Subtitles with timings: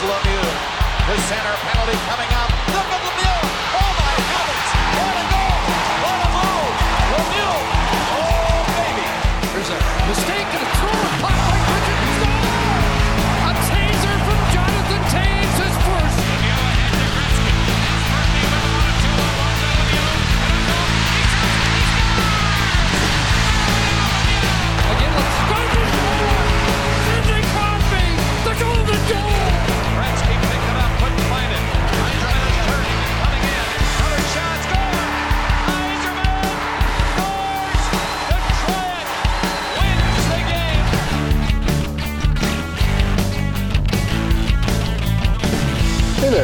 [0.00, 0.48] Lemieux.
[1.08, 2.47] The center penalty coming up.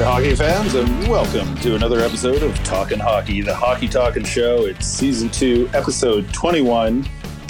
[0.05, 4.66] There, hockey fans, and welcome to another episode of Talking Hockey, the Hockey Talking Show.
[4.66, 7.06] It's season two, episode 21.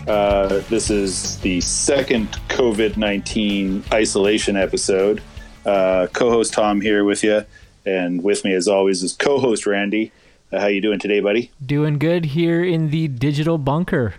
[0.06, 5.20] Uh, this is the second COVID 19 isolation episode.
[5.66, 7.44] Uh, co host Tom here with you,
[7.86, 10.12] and with me, as always, is co host Randy.
[10.52, 11.50] Uh, how you doing today, buddy?
[11.64, 14.14] Doing good here in the digital bunker.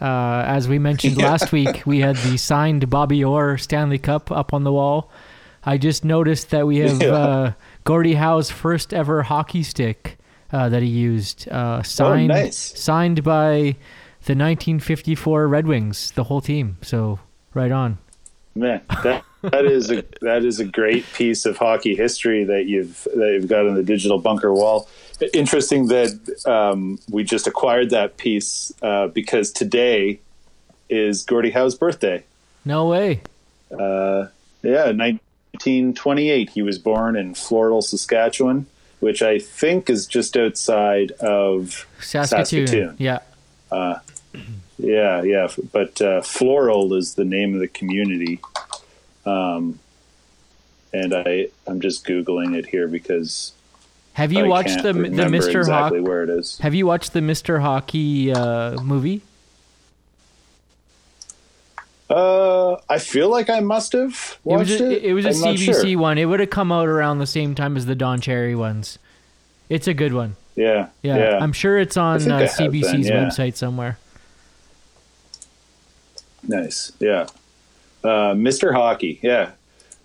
[0.00, 4.52] Uh, as we mentioned last week, we had the signed Bobby Orr Stanley Cup up
[4.54, 5.10] on the wall.
[5.64, 7.08] I just noticed that we have Yeah.
[7.12, 7.52] uh,
[7.84, 10.18] Gordie Howe's first ever hockey stick
[10.52, 12.56] uh, that he used, uh, signed nice.
[12.56, 13.76] signed by
[14.24, 16.76] the 1954 Red Wings, the whole team.
[16.82, 17.18] So
[17.54, 17.98] right on.
[18.54, 23.08] Man, that that is a that is a great piece of hockey history that you've
[23.14, 24.88] that you've got on the digital bunker wall.
[25.32, 30.20] Interesting that um, we just acquired that piece uh, because today
[30.90, 32.22] is Gordie Howe's birthday.
[32.64, 33.22] No way.
[33.70, 34.26] Uh,
[34.62, 34.92] yeah,
[35.54, 36.50] 1928.
[36.50, 38.66] He was born in Floral, Saskatchewan,
[39.00, 42.66] which I think is just outside of Saskatoon.
[42.66, 42.96] Saskatoon.
[42.98, 43.18] Yeah.
[44.78, 45.48] Yeah, yeah.
[45.72, 48.40] But uh, Floral is the name of the community.
[49.24, 49.78] Um,
[50.92, 53.52] and I, I'm just googling it here because
[54.14, 55.60] Have you I watched the the Mr.
[55.60, 56.00] exactly Hockey?
[56.00, 56.58] where it is.
[56.58, 57.60] Have you watched the Mr.
[57.60, 59.22] Hockey uh, movie?
[62.12, 65.02] Uh, I feel like I must have It watched was it.
[65.02, 65.98] a, it was a CBC sure.
[65.98, 66.18] one.
[66.18, 68.98] It would have come out around the same time as the Don Cherry ones.
[69.68, 70.36] It's a good one.
[70.54, 71.38] Yeah, Yeah, yeah.
[71.40, 73.24] I'm sure it's on uh, CBC's been, yeah.
[73.24, 73.96] website somewhere.
[76.46, 76.92] Nice.
[76.98, 77.26] Yeah.
[78.04, 78.74] Uh, Mr.
[78.74, 79.18] Hockey.
[79.22, 79.52] Yeah.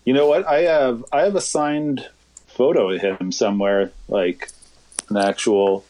[0.06, 0.48] You know what?
[0.48, 2.08] I have I have a signed
[2.48, 4.50] photo of him somewhere, like
[5.10, 5.84] an actual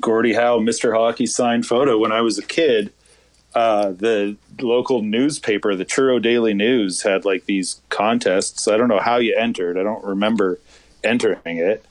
[0.00, 0.96] Gordie Howe Mr.
[0.96, 2.92] Hockey signed photo when I was a kid.
[3.54, 8.66] Uh, the local newspaper, the Truro Daily News, had like these contests.
[8.66, 9.78] I don't know how you entered.
[9.78, 10.58] I don't remember
[11.04, 11.84] entering it.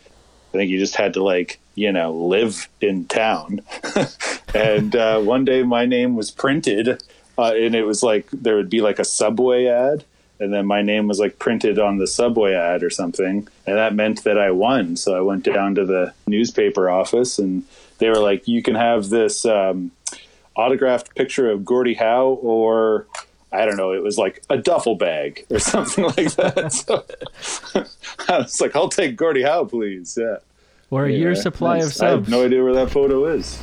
[0.53, 3.61] I think you just had to like you know live in town.
[4.53, 7.01] and uh, one day my name was printed,
[7.37, 10.03] uh, and it was like there would be like a subway ad,
[10.39, 13.95] and then my name was like printed on the subway ad or something, and that
[13.95, 14.95] meant that I won.
[14.95, 17.63] So I went down to the newspaper office, and
[17.99, 19.91] they were like, "You can have this." Um,
[20.55, 23.07] autographed picture of Gordie Howe or
[23.51, 26.73] I don't know, it was like a duffel bag or something like that.
[26.73, 27.83] So
[28.29, 30.17] I was like, I'll take Gordie Howe, please.
[30.19, 30.37] Yeah.
[30.89, 32.29] Or a Yeah, year's supply of I have subs.
[32.29, 33.59] no idea where that photo is.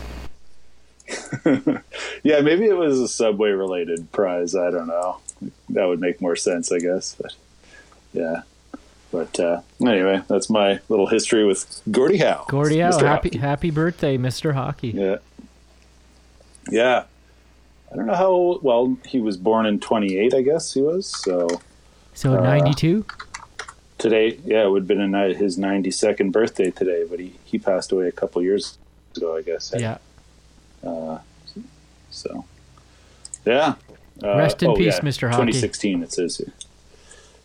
[2.23, 4.55] yeah, maybe it was a subway related prize.
[4.55, 5.19] I don't know.
[5.71, 7.17] That would make more sense, I guess.
[7.21, 7.34] But
[8.12, 8.43] yeah.
[9.12, 12.45] But uh, anyway, that's my little history with Gordie Howe.
[12.49, 13.39] Gordie Howe, happy Hockey.
[13.39, 14.55] happy birthday, Mr.
[14.55, 14.89] Hockey.
[14.91, 15.17] Yeah.
[16.70, 17.04] Yeah.
[17.92, 21.06] I don't know how old, well, he was born in 28, I guess he was.
[21.25, 21.48] So
[22.14, 23.04] So Uh, 92.
[23.98, 27.91] today, yeah, it would have been a, his 92nd birthday today, but he, he passed
[27.92, 28.78] away a couple years
[29.16, 29.72] ago, I guess.
[29.76, 29.98] Yeah.
[30.86, 31.19] Uh,
[32.10, 32.44] So,
[33.44, 33.75] yeah.
[34.22, 35.30] Uh, Rest in oh, peace, yeah, Mr.
[35.30, 35.53] Hockey.
[35.53, 36.53] 2016, it says here.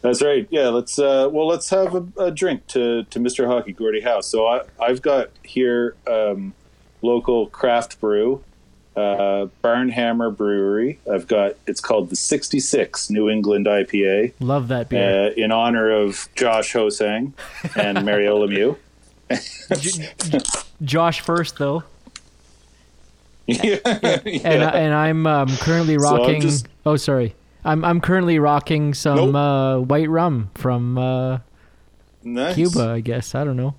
[0.01, 0.47] That's right.
[0.51, 0.99] Yeah, let's.
[0.99, 3.47] Uh, well, let's have a, a drink to, to Mr.
[3.47, 4.21] Hockey Gordie Howe.
[4.21, 6.53] So I, I've got here um,
[7.01, 8.43] local craft brew,
[8.95, 10.99] uh, Barnhammer Brewery.
[11.11, 15.27] I've got it's called the 66 New England IPA Love that beer.
[15.27, 17.33] uh, in honor of Josh Hosang
[17.75, 18.77] and Mario Lemieux.
[20.83, 21.83] Josh first though.
[23.47, 27.35] yeah, And I, and I'm um, currently So I'm rocking just- Oh, sorry.
[27.63, 29.35] I'm I'm currently rocking some Nope.
[29.35, 31.39] uh, white rum from uh,
[32.23, 32.53] nice.
[32.55, 33.33] Cuba, I guess.
[33.33, 33.73] I don't know.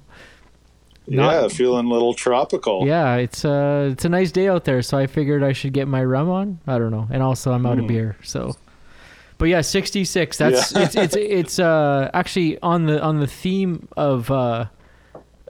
[1.08, 2.86] Yeah, feeling a little tropical.
[2.86, 5.86] Yeah, it's uh it's a nice day out there, so I figured I should get
[5.88, 6.58] my rum on.
[6.66, 8.56] I don't know, and also I'm out of beer, so.
[9.38, 10.38] But yeah, 66.
[10.38, 10.78] That's Hmm.
[10.78, 10.84] Yeah.
[10.84, 14.66] it's it's it's uh actually on the on the theme of uh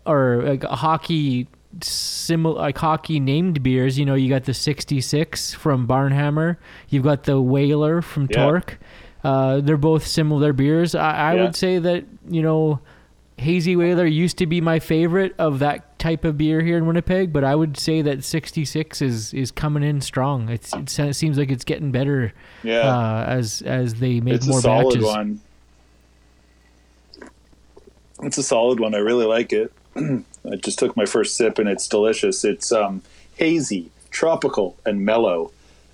[0.05, 1.49] or like hockey
[1.81, 3.99] similar like hockey named beers.
[3.99, 6.56] You know, you got the 66 from Barnhammer.
[6.88, 8.44] You've got the Whaler from Yeah.
[8.44, 8.79] Torque.
[9.25, 10.94] Uh, they're both similar beers.
[10.94, 11.43] I, I Yeah.
[11.44, 12.81] would say that you know,
[13.38, 17.33] hazy whaler used to be my favorite of that type of beer here in Winnipeg,
[17.33, 20.49] but I would say that 66 is is coming in strong.
[20.49, 22.81] It's it seems like it's getting better Yeah.
[22.81, 25.05] uh, as as they make it's more a solid batches.
[25.05, 25.41] one.
[28.23, 28.94] It's a solid one.
[28.94, 29.73] I really like it.
[29.97, 32.44] I just took my first sip and it's delicious.
[32.44, 33.03] It's um,
[33.35, 35.53] hazy, tropical, and mellow.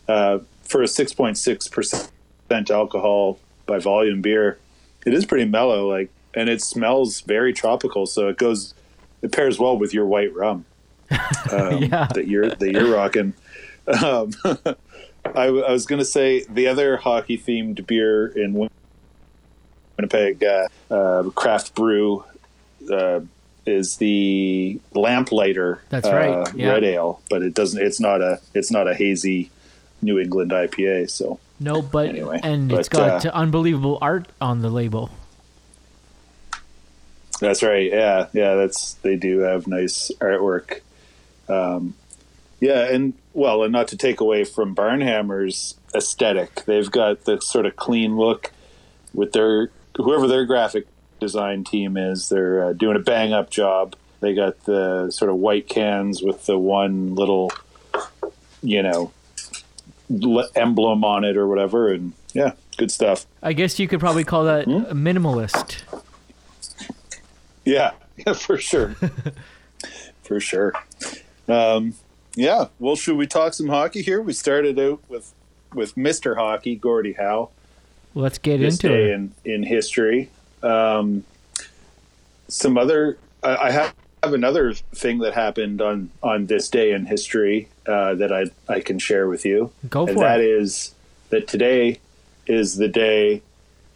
[0.09, 4.59] Uh, for a 6.6% alcohol by volume beer,
[5.05, 5.89] it is pretty mellow.
[5.91, 8.07] Like, and it smells very tropical.
[8.07, 8.75] So it goes,
[9.23, 10.65] it pairs well with your white rum
[11.53, 12.09] um, Yeah.
[12.15, 13.35] that you're that you're rocking.
[13.87, 14.33] Um,
[15.25, 18.69] I, I was going to say the other hockey themed beer in
[19.97, 22.25] Winnipeg, uh, uh, craft brew,
[22.91, 23.21] uh,
[23.65, 25.83] is the Lamplighter.
[25.91, 26.71] That's uh, right, yeah.
[26.73, 27.81] Red ale, but it doesn't.
[27.81, 28.41] It's not a.
[28.55, 29.51] It's not a hazy
[30.01, 31.09] New England IPA.
[31.11, 35.11] So No, but Anyway, and it's got uh, unbelievable art on the label.
[37.43, 37.91] That's right.
[37.91, 38.55] Yeah, yeah.
[38.55, 40.81] That's they do have nice artwork.
[41.49, 41.95] Um,
[42.61, 47.67] yeah, and well, and not to take away from Barnhammer's aesthetic, they've got the sort
[47.67, 48.53] of clean look
[49.13, 50.87] with their whoever their graphic
[51.19, 52.29] design team is.
[52.29, 53.97] They're uh, doing a bang up job.
[54.21, 57.51] They got the sort of white cans with the one little,
[58.63, 59.11] you know,
[60.09, 63.27] le- emblem on it or whatever, and yeah, good stuff.
[63.43, 64.85] I guess you could probably call that Hmm?
[65.07, 65.83] minimalist.
[67.65, 68.95] Yeah, yeah, for sure.
[70.23, 70.73] for sure.
[71.49, 71.95] Um,
[72.35, 74.21] yeah, well, should we talk some hockey here?
[74.21, 75.33] We started out with
[75.75, 76.37] with Mr.
[76.37, 77.51] Hockey, Gordie Howe,
[78.15, 79.11] Let's get this into it.
[79.11, 80.31] in, in history.
[80.63, 81.25] Um,
[82.49, 87.07] some other, I, I have, have another thing that happened on, on this day in
[87.07, 89.73] history uh, that I, I can share with you.
[89.89, 90.47] Go and for that it.
[90.47, 90.95] is
[91.31, 92.01] that today
[92.47, 93.43] is the day,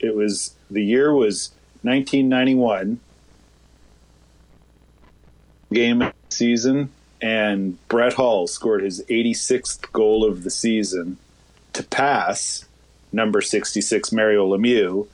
[0.00, 1.50] it was, the year was
[1.82, 3.00] 1991
[5.72, 6.90] game season,
[7.20, 11.16] and Brett Hull scored his 86th goal of the season
[11.72, 12.66] to pass
[13.12, 15.06] number 66 Mario Lemieux.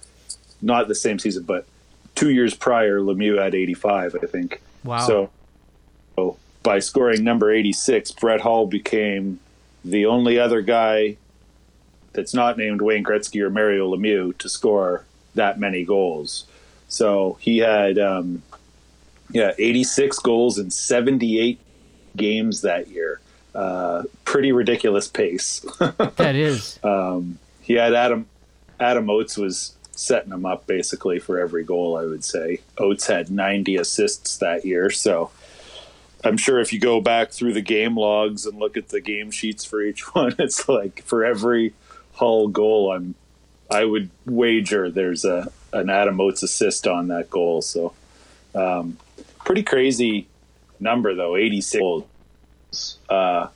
[0.61, 1.67] Not the same season, but
[2.15, 4.63] two years prior, Lemieux had 85, I think.
[4.85, 4.99] Wow.
[4.99, 5.31] So,
[6.17, 9.41] so by scoring number 86, Brett Hull became
[9.85, 11.17] the only other guy
[12.13, 16.45] that's not named Wayne Gretzky or Mario Lemieux to score that many goals.
[16.89, 18.43] So he had, um,
[19.33, 21.59] yeah, 86 goals in 78
[22.17, 23.21] games that year.
[23.55, 25.61] Uh, pretty ridiculous pace.
[25.79, 26.79] that is.
[27.61, 28.27] he had Adam
[28.81, 31.97] Adam Oates was setting him up basically for every goal.
[31.97, 35.31] I would say Oates had 90 assists that year, so
[36.25, 39.31] I'm sure if you go back through the game logs and look at the game
[39.31, 41.75] sheets for each one, it's like for every
[42.15, 43.15] Hull goal, I'm
[43.71, 47.63] I would wager there's a an Adam Oates assist on that goal.
[47.63, 47.95] So
[48.55, 48.99] um,
[49.45, 50.27] pretty crazy
[50.81, 52.99] number though, 86 goals.
[53.09, 53.49] Uh,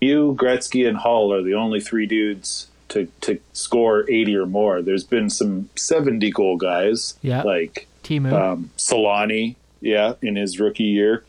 [0.00, 4.82] you, Gretzky, and Hull are the only three dudes to, to score 80 or more.
[4.82, 7.42] There's been some 70 goal guys, Yeah.
[7.42, 8.32] like Teemu.
[8.32, 11.24] um, Selanne, yeah, in his rookie year.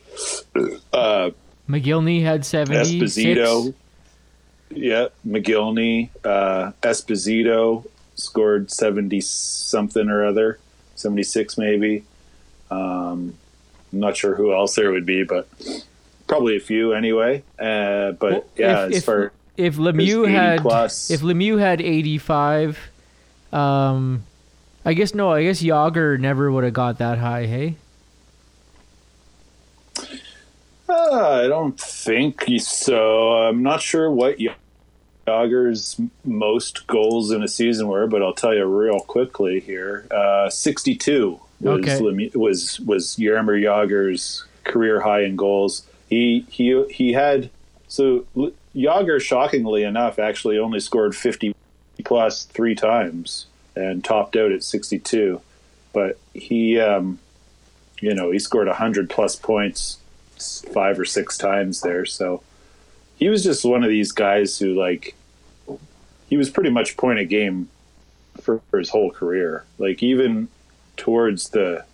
[0.93, 1.31] Uh,
[1.69, 3.15] Mogilny had 76.
[3.15, 3.73] Esposito,
[4.69, 10.59] yeah, Mogilny, uh, Esposito scored 70 something or other,
[10.95, 12.03] 76 maybe.
[12.69, 13.35] Um,
[13.93, 15.47] I'm not sure who else there would be, but
[16.27, 17.43] probably a few anyway.
[17.57, 21.09] Uh, but Well, yeah, if, as if, far if Lemieux had plus.
[21.09, 22.77] if Lemieux had 85,
[23.53, 24.23] um,
[24.85, 27.45] I guess no, I guess Jagr never would have got that high.
[27.45, 27.75] Hey,
[30.89, 33.33] Uh, I don't think so.
[33.33, 34.37] I'm not sure what
[35.27, 40.07] Jagr's most goals in a season were, but I'll tell you real quickly here.
[40.09, 41.99] Uh, 62 was Okay.
[41.99, 45.83] Lemieux- was was Jaromir Jagr's career high in goals.
[46.09, 47.49] He he he had
[47.87, 48.25] so
[48.75, 51.55] Jagr, shockingly enough, actually only scored 50
[52.03, 55.41] plus three times and topped out at 62.
[55.93, 57.17] But he, um,
[57.99, 59.97] you know, he scored 100 plus points
[60.73, 62.05] five or six times there.
[62.05, 62.43] So
[63.17, 65.15] he was just one of these guys who, like,
[66.29, 67.69] he was pretty much point of game
[68.41, 69.63] for, for his whole career.
[69.79, 70.49] Like, even
[70.97, 71.85] towards the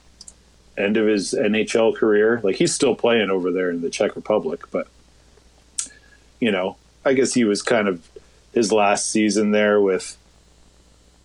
[0.78, 4.62] end of his NHL career, like, he's still playing over there in the Czech Republic,
[4.72, 4.88] but,
[6.40, 8.08] you know, I guess he was kind of
[8.54, 10.18] his last season there with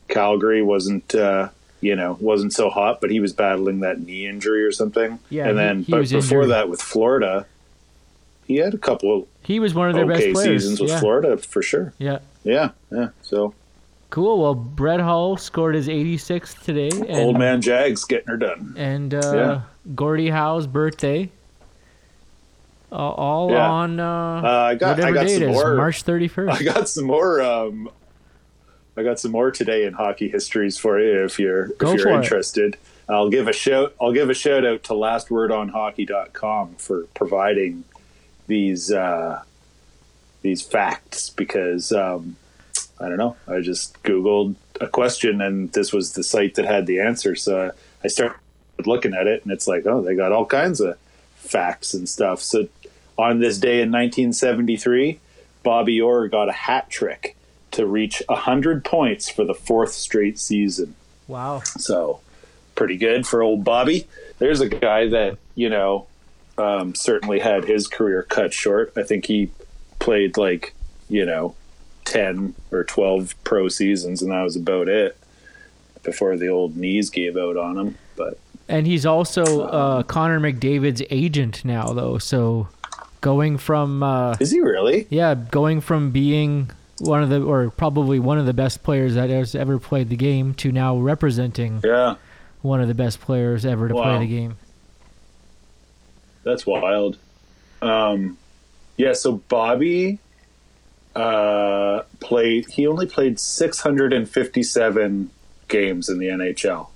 [0.09, 1.49] Calgary wasn't, uh,
[1.81, 5.19] you know, wasn't so hot, but he was battling that knee injury or something.
[5.31, 6.51] Yeah, and he- then, he but before injured.
[6.51, 7.47] that with Florida,
[8.47, 10.63] he had a couple he was one of their okay best players.
[10.63, 11.01] seasons with yeah.
[11.01, 11.93] Florida for sure.
[11.99, 13.11] Yeah, Yeah, yeah.
[13.23, 13.55] So
[14.11, 14.41] Cool.
[14.41, 18.75] Well, Brett Hull scored his 86th today, and Old man Jags getting her done.
[18.79, 19.61] and uh, Yeah.
[19.95, 21.31] Gordie Howe's birthday.
[22.91, 23.69] Uh, all Yeah.
[23.71, 25.75] on uh, Uh, I got I got some is, more.
[25.75, 26.51] March 31st.
[26.61, 27.43] I got some more.
[27.43, 27.91] Um,
[28.97, 32.09] I got some more today in hockey histories for you if you're Go if you're
[32.09, 32.61] interested.
[32.61, 32.65] it.
[32.65, 32.79] interested.
[33.11, 33.95] I'll give a shout.
[34.01, 37.85] I'll give a shout out to lastwordonhockey.com for providing
[38.47, 39.43] these uh,
[40.43, 42.37] these facts because um,
[43.01, 43.37] I don't know.
[43.47, 47.35] I just googled a question and this was the site that had the answer.
[47.35, 48.37] So I started
[48.85, 50.99] looking at it and it's like, oh, they got all kinds of
[51.37, 52.41] facts and stuff.
[52.41, 52.69] So
[53.17, 55.21] on this day in 1973,
[55.63, 57.37] Bobby Orr got a hat trick
[57.73, 60.95] to reach 100 points for the fourth straight season.
[61.27, 61.61] wow.
[61.61, 62.21] So
[62.75, 64.07] pretty good for old Bobby.
[64.39, 66.07] There's a guy that, you know,
[66.57, 68.93] um, certainly had his career cut short.
[68.97, 69.51] I think he
[69.99, 70.75] played like,
[71.09, 71.55] you know,
[72.09, 75.17] 10 or 12 pro seasons, and that was about it
[76.03, 77.99] before the old knees gave out on him.
[78.17, 78.39] But
[78.69, 82.19] And he's also uh, Connor McDavid's agent now, though.
[82.19, 82.69] So
[83.21, 85.07] going from uh, is he really?
[85.11, 89.29] yeah, going from being one of the or probably one of the best players that
[89.31, 92.17] has ever played the game to now representing Yeah,
[92.63, 94.57] one of the best players ever to play the game.
[96.43, 97.19] that's wild.
[97.83, 98.39] Um,
[98.97, 100.19] yeah, so Bobby
[101.19, 105.31] uh, played, he only played 657
[105.67, 106.89] games in the NHL.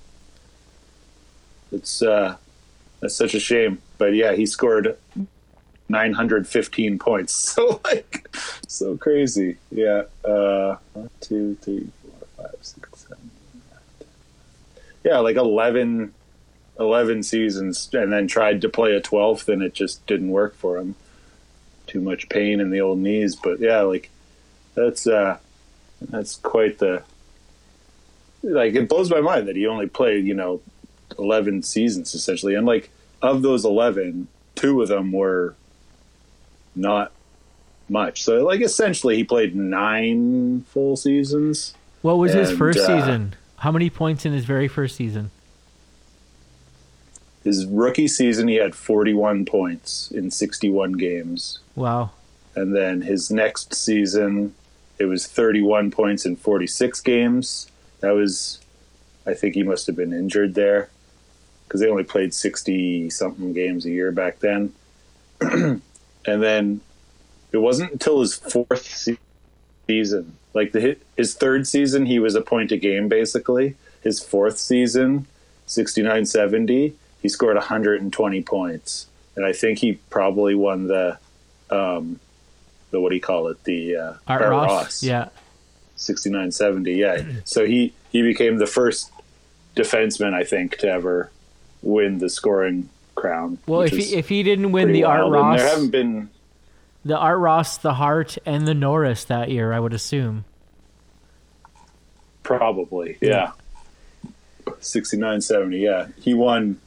[1.73, 2.37] It's uh,
[3.01, 4.97] that's such a shame, but yeah, he scored
[5.89, 7.33] 915 points.
[7.55, 8.33] So like,
[8.67, 9.57] so crazy.
[9.71, 14.07] Yeah, uh, one, two, three, four, five, six, seven, eight, nine, ten.
[15.03, 16.13] yeah, like 11,
[16.79, 20.77] 11 seasons, and then tried to play a 12th, and it just didn't work for
[20.77, 20.95] him.
[21.87, 24.09] Too much pain in the old knees, but yeah, like
[24.75, 25.37] that's uh,
[26.09, 27.03] that's quite the
[28.43, 30.61] like it blows my mind that he only played you know
[31.17, 32.89] 11 seasons essentially and like
[33.21, 35.55] of those 11 two of them were
[36.75, 37.11] not
[37.87, 43.35] much so like essentially he played nine full seasons What was his first uh, season?
[43.57, 45.31] How many points in his very first season?
[47.43, 52.11] his rookie season he had 41 points in 61 games Wow.
[52.55, 54.53] and then his next season
[54.99, 57.69] it was 31 points in 46 games.
[57.99, 58.59] That was
[59.25, 60.89] i think he must have been injured there
[61.65, 64.73] because they only played 60 something games a year back then.
[66.25, 66.81] And then
[67.51, 68.85] it wasn't until his fourth
[69.87, 73.75] season like the his third season he was a point a game basically.
[74.01, 75.27] His fourth season
[75.65, 79.07] 69 70 he scored 120 points.
[79.35, 81.17] And i think he probably won the
[81.69, 82.19] um
[82.93, 85.03] the what do you call it the uh Art, Ross.
[85.03, 85.29] Yeah.
[85.97, 89.11] 69 70 yeah so he he became the first
[89.75, 91.29] defenseman i think to ever
[91.81, 95.33] win the scoring crown Well, if he if he didn't win the Art wild.
[95.33, 96.29] And Ross, there haven't been
[97.05, 100.45] the Art Ross, the Hart, and the Norris that year, I would assume.
[102.43, 103.51] Probably, yeah.
[104.79, 106.07] 69 70, yeah.
[106.21, 106.79] He won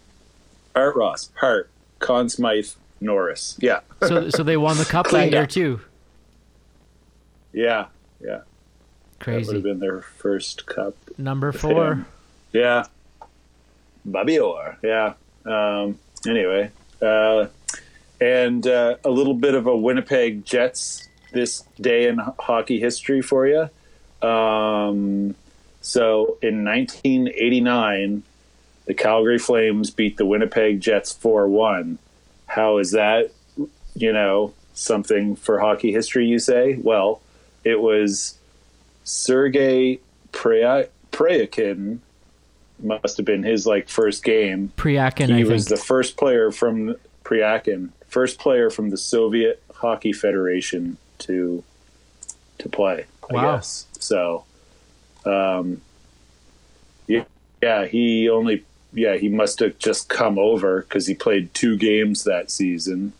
[0.75, 2.71] Art Ross, Hart, Conn Smythe,
[3.01, 3.57] Norris.
[3.61, 3.81] Yeah.
[4.07, 5.81] So so they won the cup that year too.
[7.57, 7.87] Yeah.
[8.23, 8.41] Yeah.
[9.25, 10.95] That would have been their first cup.
[11.17, 11.93] Number four.
[11.93, 12.07] him.
[12.53, 12.85] Yeah.
[14.05, 14.77] Bobby Orr.
[14.83, 15.15] Yeah.
[15.47, 15.99] Um,
[16.29, 16.71] anyway.
[17.01, 17.47] Uh,
[18.21, 23.47] and uh, a little bit of a Winnipeg Jets this day in hockey history for
[23.47, 23.71] you.
[24.27, 25.35] Um,
[25.81, 28.23] so in 1989,
[28.85, 31.99] the Calgary Flames beat the Winnipeg Jets 4 1.
[32.49, 33.33] How is that,
[33.95, 36.75] you know, something for hockey history, you say?
[36.75, 37.23] Well,
[37.67, 38.39] it was
[39.05, 39.99] Sergei
[40.33, 41.99] Prea- Pryakhin
[42.83, 44.73] must have been his like first game.
[44.77, 45.81] Pryakhin, he I was think.
[45.81, 46.95] the first player from
[47.25, 51.65] Pryakhin, first player from the Soviet Hockey Federation to
[52.59, 53.05] to play.
[53.29, 53.57] I Wow.
[53.57, 54.45] guess so.
[55.25, 55.81] Um,
[57.09, 57.25] yeah,
[57.63, 62.23] yeah, he only yeah he must have just come over because he played two games
[62.25, 63.13] that season.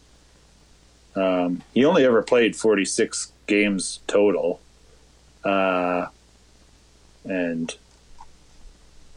[1.17, 4.61] Um, he only ever played forty six games total,
[5.45, 6.07] uh,
[7.25, 7.75] and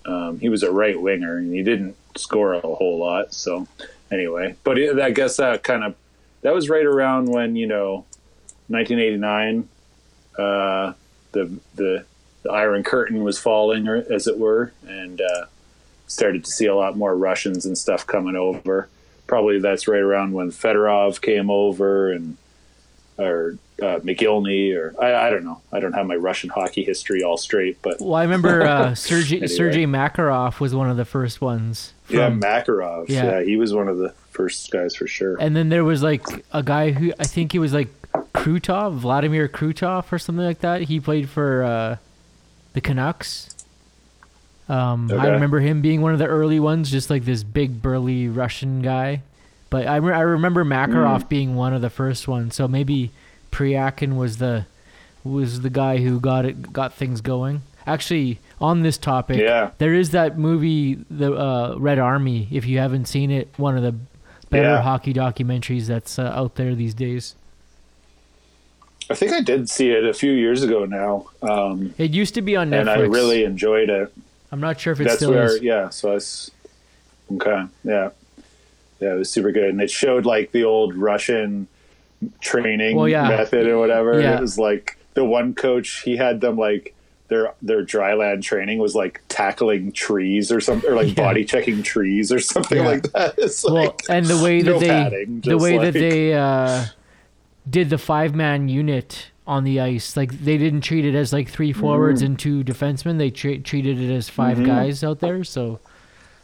[0.06, 3.34] um, he was a right winger and he didn't score a whole lot.
[3.34, 3.68] So
[4.12, 5.96] anyway, but it, I guess that kind of
[6.42, 8.06] that was right around when you know
[8.70, 9.68] 1989,
[10.38, 10.94] uh,
[11.32, 12.06] the the
[12.44, 15.46] the Iron Curtain was falling, as it were, and uh,
[16.08, 18.88] started to see a lot more Russians and stuff coming over.
[19.30, 22.36] Probably that's right around when Fedorov came over and
[23.20, 25.62] or uh, Mogilny or I, I don't know.
[25.72, 29.36] I don't have my Russian hockey history all straight, but Well, I remember uh, Sergei
[29.38, 29.48] Anyway.
[29.48, 31.94] Sergei Makarov was one of the first ones.
[32.10, 33.08] yeah, Makarov.
[33.08, 33.26] Yeah.
[33.26, 33.44] Yeah.
[33.44, 35.38] he was one of the first guys for sure.
[35.40, 37.90] And then there was like a guy who I think he was like
[38.34, 40.82] Krutov, Vladimir Krutov or something like that.
[40.84, 41.98] He played for uh,
[42.74, 43.50] the Canucks.
[44.70, 48.28] Um, I remember him being one of the early ones, just like this big burly
[48.28, 49.24] Russian guy.
[49.72, 51.30] But I, re- I remember Makarov Mm.
[51.30, 52.56] being one of the first ones.
[52.56, 53.12] So maybe
[53.52, 54.66] Pryakhin was the
[55.24, 57.62] was the guy who got it got things going.
[57.88, 59.72] Actually, on this topic, Yeah.
[59.80, 62.48] there is that movie, the uh, Red Army.
[62.52, 63.96] If you haven't seen it, one of the
[64.50, 64.82] better Yeah.
[64.82, 67.36] hockey documentaries that's uh, out there these days.
[69.10, 72.42] I think I did see it a few years ago now, um, It used to
[72.44, 72.80] be on Netflix.
[72.82, 74.14] and I really enjoyed it.
[74.52, 75.62] I'm not sure if it That's still where, is.
[75.62, 75.90] yeah.
[75.90, 76.16] So I
[77.36, 77.66] okay.
[77.84, 78.10] Yeah,
[79.00, 79.14] yeah.
[79.14, 81.68] It was super good, and it showed like the old Russian
[82.42, 83.28] training Well, yeah.
[83.30, 84.20] method or whatever.
[84.20, 84.38] Yeah.
[84.38, 86.94] It was like the one coach he had them like
[87.28, 91.24] their their dry land training was like tackling trees or something, or like Yeah.
[91.24, 92.88] body checking trees or something Yeah.
[92.88, 93.36] like that.
[93.38, 96.86] It's Well, like and the way that no they padding, the way that they uh,
[97.70, 101.50] did the five man unit on the ice, like they didn't treat it as like
[101.50, 101.82] three Mm-hmm.
[101.82, 103.18] forwards and two defensemen.
[103.18, 105.44] They tra- treated it as 5 guys out there.
[105.44, 105.80] So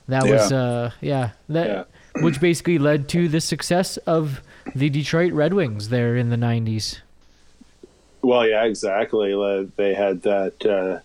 [0.08, 0.58] that was Yeah.
[0.58, 2.24] uh, yeah that Yeah.
[2.24, 4.42] which basically led to the success of
[4.76, 7.00] the Detroit Red Wings there in the '90s.
[8.22, 9.32] Well, yeah, exactly.
[9.76, 11.00] They had that uh,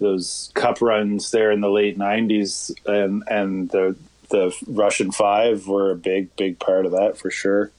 [0.00, 3.94] those cup runs there in the late '90s, and and the
[4.30, 7.70] the Russian Five were a big big part of that for sure.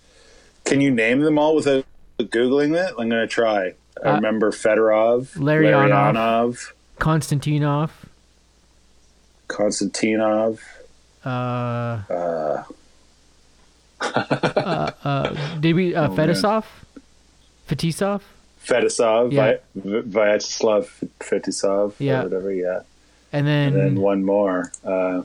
[0.63, 1.85] Can you name them all without
[2.23, 2.89] googling it?
[2.97, 3.73] I'm going to try.
[4.03, 5.89] I Uh, remember Fedorov, Larionov.
[6.13, 7.89] Larionov, Konstantinov,
[9.47, 10.59] Konstantinov.
[11.25, 11.99] uh,
[13.99, 16.15] Uh, did we uh, Oh.
[16.15, 16.65] Fedosov,
[17.67, 18.21] Fetisov?
[18.63, 19.57] Fedosov, Yeah.
[19.75, 20.87] Vi- Vyacheslav
[21.19, 22.19] Fetisov, Yeah.
[22.19, 22.51] or whatever.
[22.53, 22.81] Yeah,
[23.33, 25.23] And then, and then one more, uh,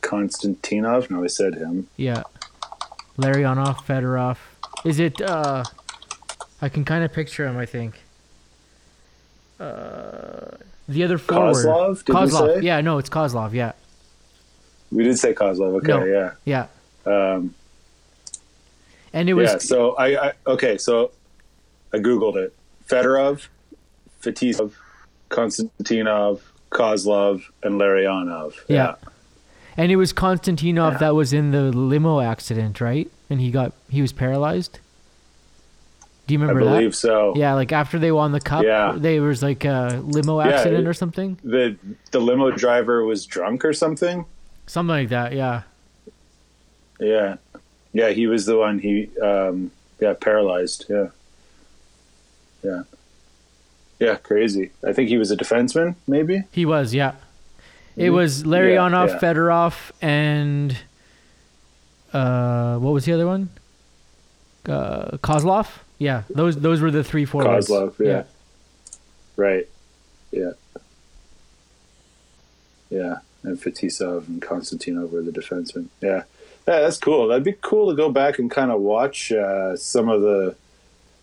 [0.00, 1.10] Konstantinov.
[1.10, 1.88] No, I said him.
[1.96, 2.22] yeah,
[3.18, 4.38] Larionov, Fedorov.
[4.84, 5.20] Is it?
[5.20, 5.64] uh
[6.62, 7.58] I can kind of picture him.
[7.58, 8.00] I think.
[9.60, 10.56] Uh,
[10.88, 11.54] the other forward.
[11.54, 12.60] Kozlov, did we say?
[12.66, 13.52] Yeah, no, it's Kozlov.
[13.52, 13.72] Yeah,
[14.90, 15.76] We did say Kozlov.
[15.76, 16.04] Okay, No.
[16.04, 16.32] yeah.
[16.44, 16.66] yeah.
[17.06, 17.54] Um,
[19.12, 21.10] And it was yeah, so I, I okay, so
[21.92, 22.54] I googled it:
[22.88, 23.46] Fedorov,
[24.22, 24.72] Fetisov,
[25.30, 28.54] Konstantinov, Kozlov, and Larionov.
[28.68, 28.94] Yeah.
[29.76, 30.98] and it was Konstantinov Yeah.
[30.98, 33.08] that was in the limo accident, right?
[33.30, 34.78] And he got he was paralyzed.
[36.26, 36.70] Do you remember that?
[36.70, 36.96] I believe that?
[36.96, 37.34] so.
[37.36, 38.94] Yeah, like after they won the cup, Yeah.
[38.96, 41.76] there was like a limo Yeah, accident it- or something, The
[42.12, 44.24] the limo driver was drunk or something.
[44.66, 45.32] something like that.
[45.32, 45.62] Yeah,
[47.00, 47.36] Yeah,
[47.92, 48.78] yeah, he was the one.
[48.78, 50.86] He um, yeah, paralyzed.
[50.88, 51.08] Yeah,
[52.62, 52.82] yeah,
[53.98, 54.70] yeah, crazy.
[54.86, 56.44] I think he was a defenseman, maybe.
[56.52, 56.94] he was.
[56.94, 57.14] Yeah,
[57.96, 59.18] it was Larionov, yeah.
[59.18, 60.76] Fedorov, and
[62.12, 63.48] uh, what was the other one?
[64.68, 65.66] Uh, Kozlov.
[66.02, 67.68] Yeah, those those were the three forwards.
[67.68, 68.24] Kozlov, yeah.
[69.36, 69.68] Right.
[70.32, 70.52] Yeah.
[72.90, 73.18] Yeah.
[73.44, 75.88] And Fetisov and Konstantinov were the defensemen.
[76.00, 76.24] Yeah.
[76.66, 77.28] Yeah, that's cool.
[77.28, 80.56] That'd be cool to go back and kind of watch uh, some of the.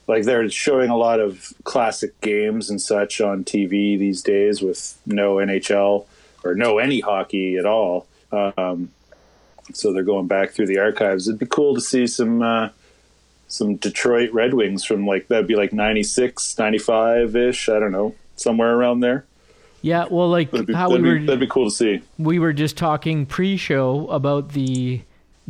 [0.07, 4.97] Like they're showing a lot of classic games and such on TV these days with
[5.05, 6.05] no NHL
[6.43, 8.07] or no any hockey at all.
[8.31, 8.89] Um,
[9.71, 11.27] so they're going back through the archives.
[11.27, 12.69] It'd be cool to see some uh,
[13.49, 17.67] some Detroit Red Wings from like that'd be like 96, 95 ish.
[17.67, 19.25] I don't know, somewhere around there.
[19.81, 22.01] Yeah, well, like That'd be, how that'd, we be, that'd be cool to see.
[22.17, 25.01] we were just talking pre-show about the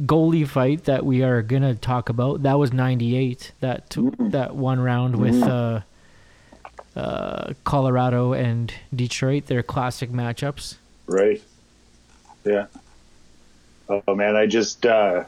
[0.02, 2.44] goalie fight that we are gonna talk about.
[2.44, 3.52] That was '98.
[3.60, 5.82] That that one round with uh,
[6.96, 9.48] uh, Colorado and Detroit.
[9.48, 10.76] Their classic matchups.
[11.08, 11.42] Right.
[12.46, 12.68] Yeah.
[13.90, 15.24] Oh man, I just uh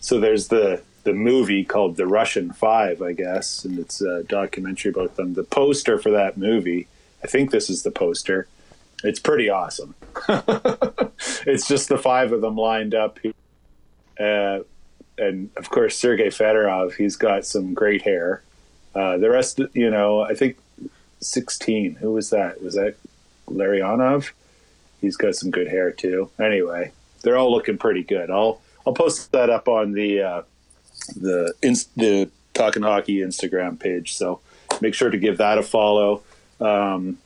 [0.00, 4.90] so there's the the movie called The Russian Five, I guess, and it's a documentary
[4.90, 5.34] about them.
[5.34, 6.88] The poster for that movie,
[7.22, 8.48] I think this is the poster.
[9.02, 9.94] It's pretty awesome.
[11.46, 13.18] it's just the five of them lined up.
[14.18, 14.60] Uh,
[15.18, 18.42] and of course, Sergei Fedorov, he's got some great hair.
[18.94, 20.56] Uh, the rest, you know, I think
[21.20, 21.96] 16.
[21.96, 22.62] Who was that?
[22.62, 22.96] Was that
[23.46, 24.30] Larionov?
[25.00, 26.30] He's got some good hair too.
[26.40, 28.30] Anyway, they're all looking pretty good.
[28.30, 30.42] I'll I'll post that up on the uh,
[31.08, 34.14] the inst- the Talking Hockey Instagram page.
[34.14, 34.40] So
[34.80, 36.22] make sure to give that a follow.
[36.60, 37.18] Um,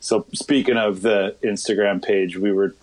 [0.00, 2.74] so speaking of the Instagram page, we were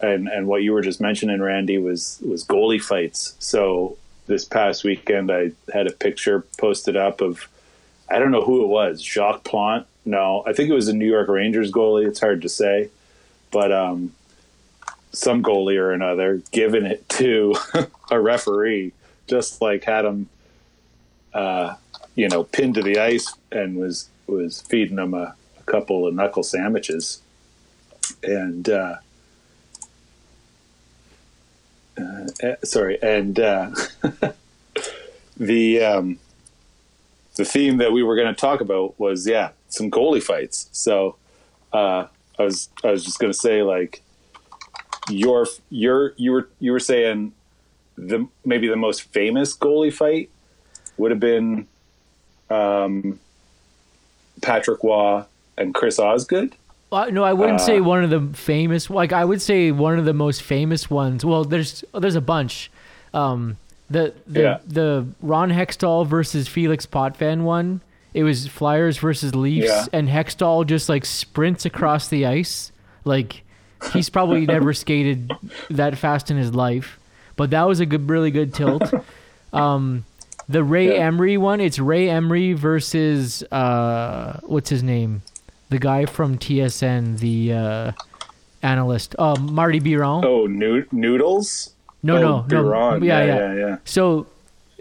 [0.00, 3.34] and and what you were just mentioning, Randy, was was goalie fights.
[3.38, 7.48] So this past weekend, I had a picture posted up of
[8.08, 9.86] I don't know who it was, Jacques Plante.
[10.04, 12.06] No, I think it was a New York Rangers goalie.
[12.06, 12.90] It's hard to say,
[13.50, 14.12] but um,
[15.12, 17.54] some goalie or another giving it to
[18.10, 18.92] a referee,
[19.26, 20.28] just like had him,
[21.32, 21.74] uh,
[22.14, 26.14] you know, pinned to the ice and was was feeding him a, a couple of
[26.14, 27.20] knuckle sandwiches,
[28.22, 28.96] and uh,
[31.98, 33.70] uh, eh, sorry, and uh,
[35.36, 36.18] the um,
[37.36, 40.68] the theme that we were going to talk about was yeah some goalie fights.
[40.72, 41.16] So
[41.72, 42.06] uh,
[42.38, 44.02] I was I was just going to say like
[45.10, 47.32] your your you were you were saying
[47.96, 50.30] the maybe the most famous goalie fight
[50.96, 51.66] would have been
[52.50, 53.18] um,
[54.42, 55.24] Patrick Roy
[55.56, 56.54] and Chris Osgood.
[56.92, 58.88] Uh, no, I wouldn't say Uh, one of the famous.
[58.88, 61.24] Like I would say one of the most famous ones.
[61.24, 62.70] Well, there's there's a bunch.
[63.12, 63.56] Um,
[63.90, 64.58] the the Yeah.
[64.66, 67.80] the Ron Hextall versus Felix Potvin one.
[68.12, 69.86] It was Flyers versus Leafs, Yeah.
[69.92, 72.70] and Hextall just like sprints across the ice.
[73.04, 73.42] Like
[73.92, 75.32] he's probably never skated
[75.70, 76.96] that fast in his life.
[77.36, 78.82] But that was a good, really good tilt.
[79.52, 80.04] Um,
[80.48, 81.04] the Ray Yeah.
[81.06, 81.60] Emery one.
[81.60, 85.22] It's Ray Emery versus uh, what's his name?
[85.70, 87.92] The guy from TSN, the uh,
[88.62, 90.24] analyst, uh, Marty Biron.
[90.24, 91.72] Oh, noo- noodles.
[92.02, 92.62] no, oh, no, no.
[92.70, 93.04] Biron.
[93.04, 93.76] Yeah, yeah, yeah, yeah, yeah.
[93.84, 94.26] So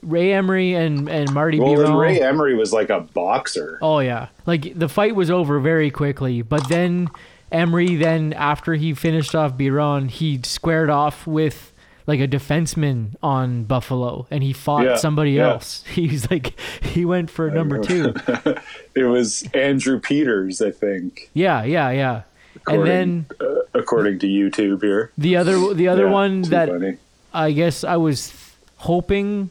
[0.01, 1.93] Ray Emery and and Marty Well, Biron.
[1.95, 3.77] Ray Emery was like a boxer.
[3.81, 7.09] Oh yeah, like the fight was over very quickly, but then
[7.51, 11.71] Emery, then after he finished off Biron, he squared off with
[12.05, 15.49] like a defenseman on Buffalo, and he fought Yeah, somebody yeah.
[15.51, 15.83] else.
[15.87, 18.13] He's like he went for number two.
[18.95, 22.21] It was Andrew Peters, I think, Yeah, yeah, yeah.
[22.67, 25.11] And then uh, according to YouTube here.
[25.17, 26.97] the other the other Yeah, one that funny.
[27.33, 28.31] I guess I was
[28.77, 29.49] hoping.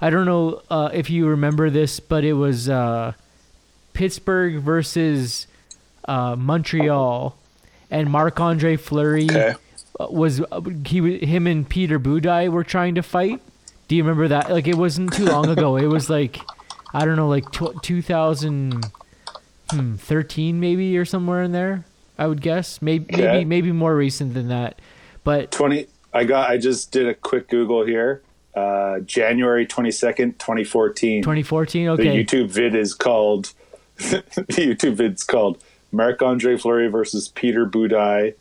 [0.00, 3.12] I don't know uh, if you remember this, but it was uh,
[3.92, 5.46] Pittsburgh versus
[6.06, 7.36] uh, Montreal,
[7.90, 9.54] and Marc Andre Fleury Okay.
[10.10, 13.42] Was uh, he him and Peter Budaj were trying to fight.
[13.88, 14.50] Do you remember that?
[14.50, 15.76] Like it wasn't too long ago.
[15.76, 16.40] It was like
[16.94, 21.84] I don't know, like tw- 2013 maybe or somewhere in there.
[22.18, 24.78] I would guess maybe maybe maybe more recent than that.
[25.24, 28.22] But 20 I got I just did a quick Google here.
[28.54, 31.22] Uh, January 22nd, 2014.
[31.22, 31.88] 2014.
[31.90, 32.02] okay.
[32.02, 33.52] The YouTube vid is called
[33.96, 38.34] the YouTube vid's called Marc Andre Fleury versus Peter Budaj,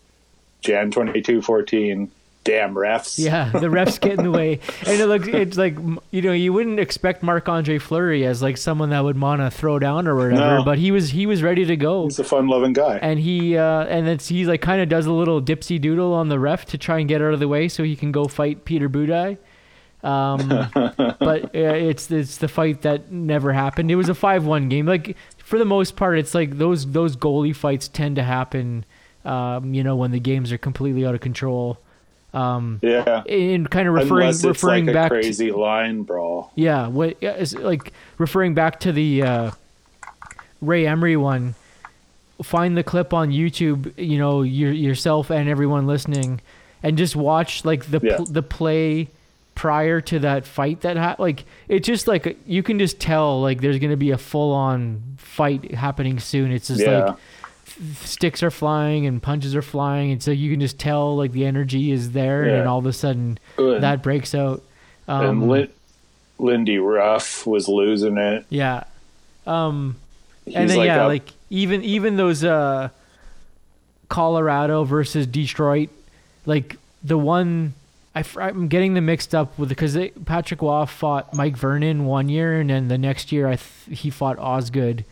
[0.62, 2.12] Jan 22 14.
[2.46, 3.20] Damn refs.
[3.20, 5.76] Yeah, the refs get in the way, and it looks it's like
[6.10, 9.52] you know you wouldn't expect Marc Andre Fleury as like someone that would want to
[9.52, 10.64] throw down or whatever, No.
[10.64, 12.98] but he was he was ready to go, He's a fun loving guy.
[13.02, 16.30] and he uh, and it's he like kind of does a little dipsy doodle on
[16.30, 18.64] the ref to try and get out of the way so he can go fight
[18.64, 19.38] Peter Budaj.
[20.02, 20.48] Um,
[21.20, 23.92] but uh, it's it's the fight that never happened.
[23.92, 24.86] It was a five one game.
[24.86, 28.86] Like for the most part, it's like those those goalie fights tend to happen.
[29.30, 31.78] Um, you know when the games are completely out of control.
[32.32, 33.24] Um, yeah.
[33.24, 36.52] and kind of referring Unless it's referring like a back crazy line brawl.
[36.54, 39.52] yeah what it's like referring back to the uh,
[40.62, 41.56] Ray Emery one
[42.44, 46.40] find the clip on YouTube you know your, yourself and everyone listening
[46.84, 48.18] and just watch like the Yeah.
[48.18, 49.08] pl- the play
[49.56, 53.60] prior to that fight that ha- like it's just like you can just tell like
[53.60, 57.06] there's going to be a full on fight happening soon it's just Yeah.
[57.06, 57.16] like
[57.96, 61.46] sticks are flying and punches are flying and so you can just tell like the
[61.46, 62.58] energy is there and Yeah.
[62.60, 63.82] then all of a sudden Good.
[63.82, 64.62] that breaks out
[65.08, 65.70] um, and Lin-
[66.40, 68.46] Lindy Ruff was losing it.
[68.50, 68.84] yeah
[69.48, 69.96] um
[70.46, 72.90] and then like yeah like even even those uh
[74.10, 75.90] colorado versus detroit
[76.46, 77.74] like the one
[78.16, 82.60] I, am getting them mixed up with because patrick roy fought mike vernon one year
[82.60, 85.06] and then the next year i th- he fought osgood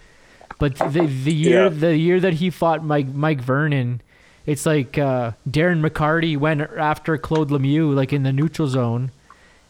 [0.59, 1.69] but the the year Yeah.
[1.69, 4.01] the year that he fought mike mike vernon
[4.45, 9.11] it's like uh, Darren McCarty went after Claude Lemieux, like in the neutral zone,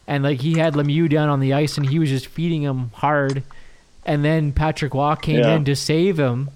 [0.06, 2.92] and like he had Lemieux down on the ice, and he was just feeding him
[2.94, 3.42] hard.
[4.06, 5.56] And then Patrick Roy came Yeah.
[5.56, 6.50] in to save him,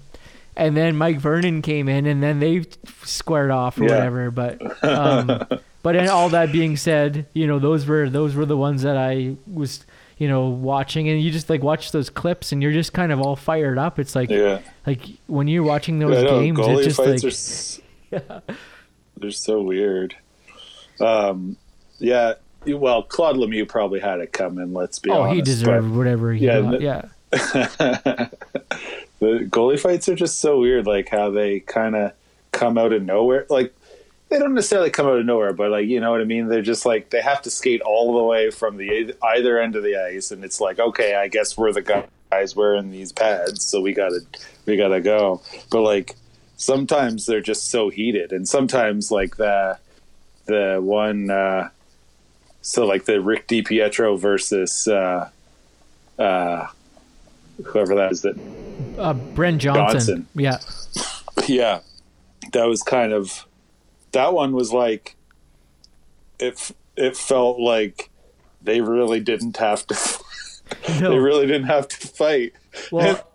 [0.55, 2.63] and then Mike Vernon came in, and then they
[3.03, 3.89] squared off or Yeah.
[3.95, 4.31] whatever.
[4.31, 5.27] But um,
[5.83, 8.95] but and all that being said, you know those were those were the ones that
[8.95, 9.83] I was
[10.23, 13.19] you know watching, and you just like watch those clips, and you're just kind of
[13.19, 13.99] all fired up.
[13.99, 14.61] It's like Yeah.
[14.87, 17.81] like when you're watching those know, games, goalie it's just
[18.13, 18.41] like are
[19.17, 20.15] they're so weird.
[21.01, 21.57] Um,
[21.99, 22.35] yeah.
[22.65, 24.73] Well, Claude Lemieux probably had it coming.
[24.73, 25.35] Let's be oh, honest.
[25.35, 26.71] he deserved whatever he Yeah, got.
[26.71, 28.27] the- yeah.
[29.19, 30.85] The goalie fights are just so weird.
[30.85, 32.11] Like how they kind of
[32.51, 33.45] come out of nowhere.
[33.49, 33.73] Like
[34.33, 36.47] they don't necessarily come out of nowhere, but like you know what I mean.
[36.47, 39.83] They're just like they have to skate all the way from the either end of
[39.83, 43.79] the ice, and it's like okay, I guess we're the guys wearing these pads, so
[43.79, 44.21] we gotta
[44.65, 45.41] we gotta go.
[45.69, 46.15] But like
[46.57, 49.77] sometimes they're just so heated, and sometimes like the
[50.45, 51.69] the one uh,
[52.61, 55.29] so like the Rick DiPietro versus uh,
[56.17, 56.67] uh,
[57.63, 58.39] whoever that is that
[58.97, 60.25] Uh, Brent Johnson.
[60.25, 60.27] Johnson.
[60.33, 60.57] Yeah.
[61.47, 61.79] yeah
[62.51, 63.45] that was kind of
[64.13, 65.15] that one was like
[66.39, 68.09] it it felt like
[68.61, 69.95] they really didn't have to
[70.99, 71.11] No.
[71.11, 72.53] they really didn't have to fight.
[72.91, 73.27] Well,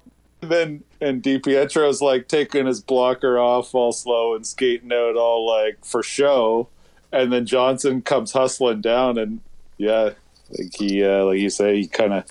[0.43, 5.47] and then and DiPietro's like taking his blocker off all slow and skating out all
[5.47, 6.69] like for show.
[7.13, 9.41] And then Johnson comes hustling down and
[9.77, 10.11] yeah
[10.51, 12.25] like he uh, like you say he kind of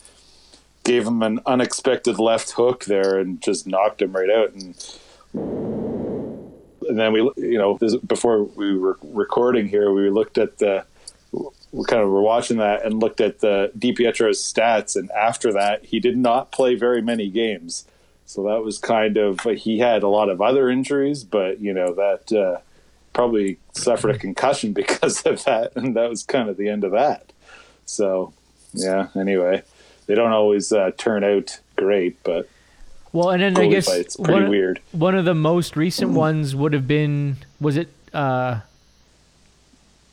[0.83, 4.53] gave him an unexpected left hook there and just knocked him right out.
[4.53, 4.75] And
[6.87, 10.85] and then we you know this, before we were recording here we looked at the
[11.71, 15.85] we kind of were watching that and looked at the DiPietro's stats and after that
[15.85, 17.85] he did not play very many games.
[18.25, 21.93] So that was kind of he had a lot of other injuries but you know
[21.93, 22.61] that uh,
[23.13, 26.91] probably suffered a concussion because of that and that was kind of the end of
[26.91, 27.31] that.
[27.85, 28.33] So
[28.73, 29.63] yeah anyway
[30.05, 32.49] they don't always uh, turn out great but
[33.17, 36.55] well, and then I guess fights pretty one, weird one of the most recent ones
[36.55, 38.59] would have been was it uh,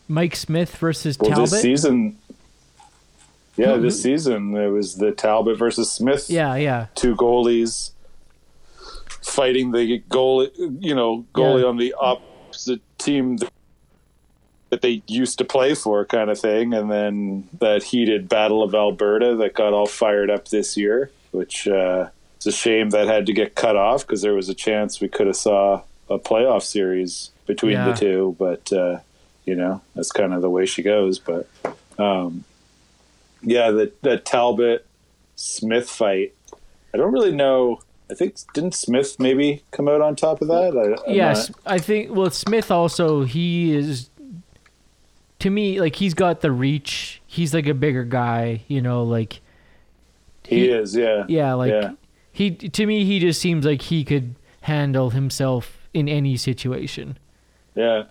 [0.09, 1.51] Mike Smith versus Well, Talbot?
[1.51, 2.19] this season,
[3.57, 6.27] yeah, Who- this season it was the Talbot versus Smith.
[6.29, 6.87] yeah, yeah.
[6.95, 7.90] two goalies
[9.23, 10.47] fighting the goal.
[10.59, 11.67] You know, goalie Yeah.
[11.69, 13.51] on the opposite team that,
[14.71, 16.75] that they used to play for, kind of thing.
[16.75, 21.67] And then that heated Battle of Alberta that got all fired up this year, which
[21.69, 22.09] uh,
[22.47, 25.09] it's a shame that had to get cut off because there was a chance we
[25.09, 27.91] could have saw a playoff series between Yeah.
[27.93, 28.73] the two, but.
[28.73, 28.99] Uh,
[29.47, 31.47] you know that's kind of the way she goes but
[31.99, 32.45] um
[33.43, 34.87] yeah the the talbot
[35.37, 36.33] smith fight
[36.95, 37.79] i don't really know
[38.11, 40.75] i think didn't smith maybe come out on top of that
[41.07, 42.11] I, yes, not- I think.
[42.17, 44.09] Well, Smith also he is.
[45.41, 47.21] To me, like he's got the reach.
[47.27, 49.03] He's like a bigger guy, you know.
[49.03, 49.43] Like
[50.47, 51.93] he, is yeah yeah, like Yeah.
[52.35, 52.51] He.
[52.51, 57.16] To me, he just seems like he could handle himself in any situation.
[57.75, 58.05] yeah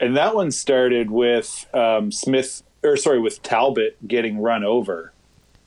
[0.00, 5.12] and that one started with um smith or sorry with talbot getting run over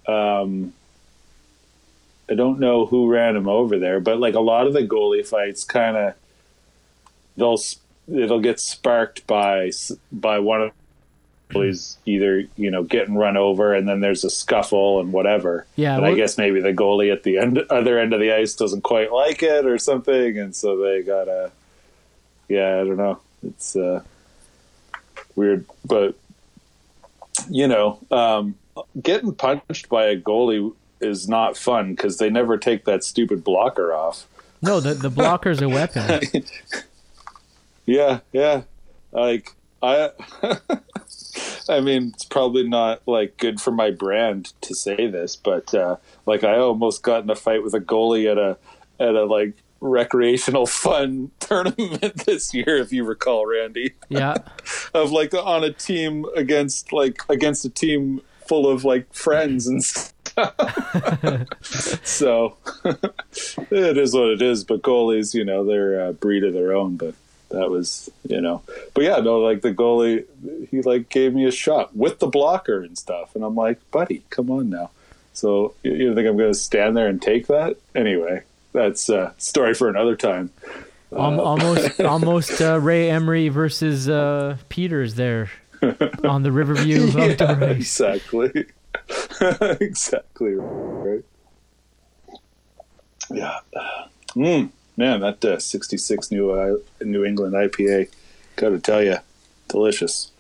[0.08, 0.74] um
[2.30, 5.26] I don't know who ran him over there, but like a lot of the goalie
[5.26, 6.14] fights, kind of
[7.38, 7.60] they'll
[8.12, 9.72] it'll get sparked by
[10.12, 10.72] by one of
[11.56, 15.66] goalies either you know getting run over, and then there's a scuffle and whatever.
[15.76, 18.56] Yeah, and I guess maybe the goalie at the end other end of the ice
[18.56, 21.52] doesn't quite like it or something, and so they gotta.
[22.48, 23.20] Yeah, I don't know.
[23.44, 24.04] It's uh,
[25.36, 26.16] weird, but
[27.50, 28.56] you know, um,
[29.02, 33.94] getting punched by a goalie is not fun because they never take that stupid blocker
[33.94, 34.28] off.
[34.62, 36.22] No, the the blocker's a weapon.
[37.86, 38.64] Yeah, yeah.
[39.12, 40.10] Like I
[41.70, 45.98] I mean, it's probably not like good for my brand to say this, but uh
[46.26, 48.58] like I almost got in a fight with a goalie at a
[49.00, 54.38] at a like recreational fun tournament this year if you recall Randy Yeah,
[54.94, 59.84] of like on a team against like against a team full of like friends and
[59.84, 60.54] stuff.
[62.04, 62.58] so
[63.72, 64.64] it is what it is.
[64.64, 66.98] But goalies, you know, they're a breed of their own.
[66.98, 67.16] But
[67.56, 68.62] that was, you know,
[68.94, 70.26] but yeah, no, like the goalie,
[70.70, 74.24] he like gave me a shot with the blocker and stuff, and I'm like, buddy,
[74.30, 74.92] come on now.
[75.34, 77.78] So you, you think I'm going to stand there and take that?
[77.94, 80.52] Anyway, that's a story for another time.
[81.12, 85.50] Al- almost almost uh, Ray Emery versus uh, Peters there
[86.24, 88.66] on the Riverview Yeah, exactly.
[89.80, 91.24] exactly right.
[93.32, 93.60] Yeah.
[94.36, 98.10] Mm, man, that uh, 66 New uh, New England IPA,
[98.56, 99.18] got to tell you,
[99.68, 100.32] delicious.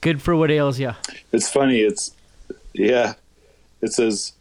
[0.00, 0.94] Good for what ails ya.
[1.32, 1.80] It's funny.
[1.80, 2.12] It's
[2.72, 3.14] yeah.
[3.80, 4.32] It says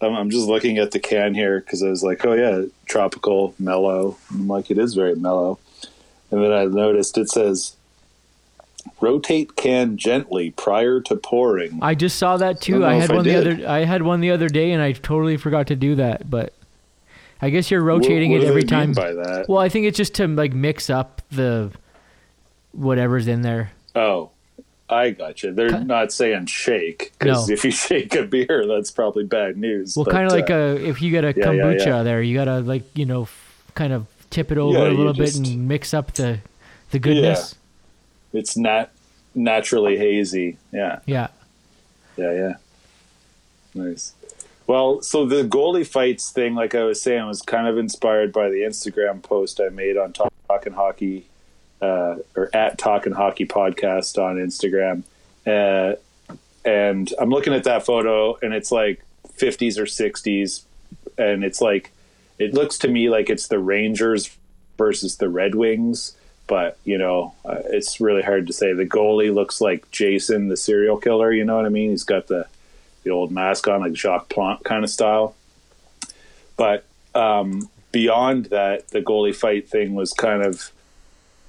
[0.00, 3.54] I'm, I'm just looking at the can here because I was like, oh yeah, tropical,
[3.58, 4.16] mellow.
[4.30, 5.58] I'm like, it is very mellow.
[6.30, 7.76] And then I noticed it says
[9.00, 11.78] rotate can gently prior to pouring.
[11.82, 12.84] I just saw that too.
[12.84, 13.68] I if had I one the other.
[13.68, 16.30] I had one the other day, and I totally forgot to do that.
[16.30, 16.52] But
[17.40, 18.92] I guess you're rotating What- what it every time.
[18.92, 19.48] by that.
[19.48, 21.70] Well, I think it's just to like mix up the
[22.72, 23.70] whatever's in there.
[23.94, 24.30] Oh,
[24.90, 25.52] I got you.
[25.52, 27.52] They're not saying shake because No.
[27.54, 29.96] if you shake a beer, that's probably bad news.
[29.96, 32.02] Well, kind of like uh, a if you get a yeah, yeah, kombucha yeah.
[32.02, 35.12] there, you gotta like you know f- kind of tip it over Yeah, a little
[35.12, 36.40] just- bit and mix up the
[36.90, 37.54] the goodness.
[38.32, 38.90] It's not
[39.34, 40.58] naturally hazy.
[40.72, 41.00] Yeah.
[41.06, 41.28] Yeah.
[42.16, 42.52] Yeah, yeah.
[43.74, 44.12] Nice.
[44.68, 48.50] Well, so the goalie fights thing, like I was saying, was kind of inspired by
[48.50, 51.26] the Instagram post I made on Talk- Talking Hockey,
[51.80, 55.04] uh, or at Talking Hockey Podcast on Instagram.
[55.46, 55.96] Uh,
[56.66, 59.02] and I'm looking at that photo, and it's like
[59.38, 60.64] 50s or 60s,
[61.16, 61.90] and it's like
[62.38, 64.36] it looks to me like it's the Rangers
[64.76, 66.14] versus the Red Wings.
[66.46, 68.74] But you know, uh, it's really hard to say.
[68.74, 71.32] The goalie looks like Jason, the serial killer.
[71.32, 71.88] You know what I mean?
[71.88, 72.46] He's got the
[73.02, 75.34] the old mask on, like Jacques Plante kind of style.
[76.56, 76.84] But
[77.14, 80.72] um, beyond that, the goalie fight thing was kind of.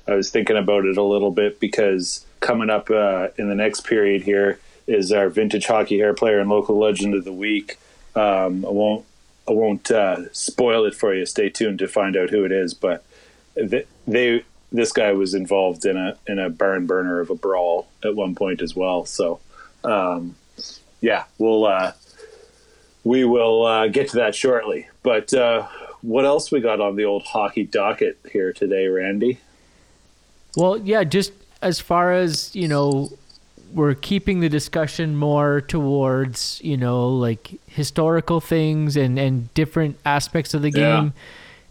[0.08, 3.82] I was thinking about it a little bit because coming up uh, in the next
[3.82, 7.78] period here is our vintage hockey hair player and local legend of the week.
[8.16, 9.06] Um, I won't
[9.48, 11.26] I won't uh, spoil it for you.
[11.26, 12.74] Stay tuned to find out who it is.
[12.74, 13.04] But
[13.56, 17.88] th- they this guy was involved in a in a barn burner of a brawl
[18.04, 19.06] at one point as well.
[19.06, 19.40] So
[19.84, 20.36] um,
[21.02, 21.94] yeah, we'll uh,
[23.04, 24.88] we will uh, get to that shortly.
[25.04, 25.68] But uh,
[26.02, 29.40] what else we got on the old hockey docket here today, Randy?
[30.56, 31.32] Well, yeah, just
[31.62, 33.12] as far as, you know,
[33.74, 40.54] we're keeping the discussion more towards, you know, like historical things and, and different aspects
[40.54, 41.02] of the Yeah.
[41.02, 41.14] game.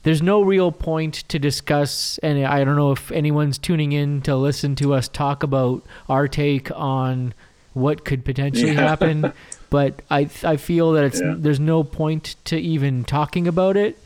[0.04, 4.36] There's no real point to discuss, and I don't know if anyone's tuning in to
[4.36, 7.34] listen to us talk about our take on
[7.78, 8.80] what could potentially Yeah.
[8.88, 9.32] happen.
[9.70, 11.34] But I I feel that it's Yeah.
[11.36, 13.98] there's no point to even talking about it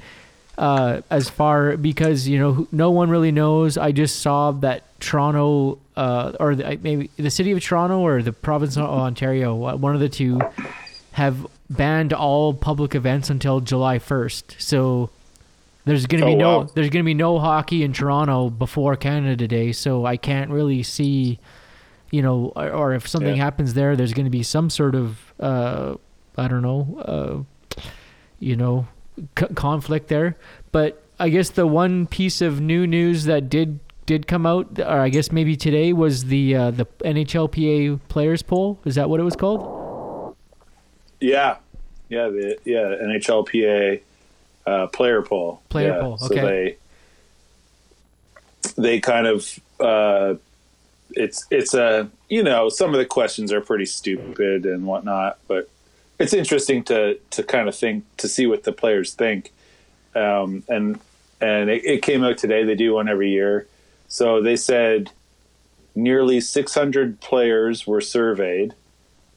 [0.59, 3.79] uh, as far because you know no one really knows.
[3.79, 8.33] I just saw that Toronto uh, or the, maybe the city of Toronto or the
[8.33, 10.41] province of Ontario, uh, one of the two,
[11.13, 14.57] have banned all public events until July first.
[14.59, 15.11] So
[15.85, 16.69] there's gonna be Oh, no wow.
[16.75, 19.71] there's gonna be no hockey in Toronto before Canada Day.
[19.71, 21.39] So I can't really see,
[22.13, 23.43] you know, or, or if something Yeah.
[23.43, 25.97] happens there, there's gonna be some sort of uh,
[26.39, 27.03] I don't know.
[27.05, 27.83] Uh,
[28.39, 28.87] you know,
[29.39, 30.37] c- conflict there.
[30.73, 34.99] But I guess the one piece of new news that did did come out, or
[35.01, 38.79] I guess maybe today, was the uh, the NHLPA players poll.
[38.85, 40.37] Is that what it was called?
[41.21, 41.57] Yeah,
[42.09, 44.01] yeah, the yeah NHLPA
[44.67, 45.63] uh, player poll.
[45.69, 46.41] Player Yeah, poll, So okay.
[46.41, 46.77] they
[48.77, 50.35] they kind of uh,
[51.17, 55.69] it's it's a you know some of the questions are pretty stupid and whatnot, but
[56.19, 59.53] it's interesting to to kind of think to see what the players think.
[60.15, 61.01] Um, and
[61.41, 62.65] and it, it came out today.
[62.65, 63.67] They do one every year.
[64.09, 65.11] So they said
[65.95, 68.75] nearly 600 players were surveyed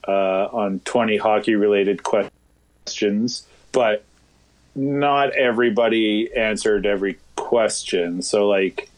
[0.07, 4.03] uh, on 20 hockey related questions, but
[4.75, 8.21] not everybody answered every question.
[8.21, 8.89] So like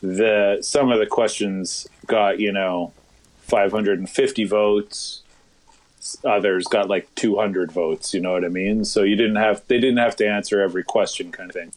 [0.00, 2.92] the some of the questions got you know
[3.42, 5.22] 550 votes.
[6.24, 8.84] Others got like 200 votes you know what i mean?
[8.84, 11.72] So you didn't have they didn't have to answer every question kind of thing.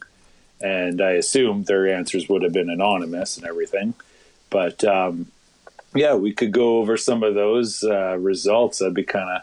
[0.62, 3.93] And i assumed their answers would have been anonymous and everything.
[4.49, 5.27] But um,
[5.95, 8.79] yeah we could go over some of those uh, results.
[8.79, 9.41] That'd be kind of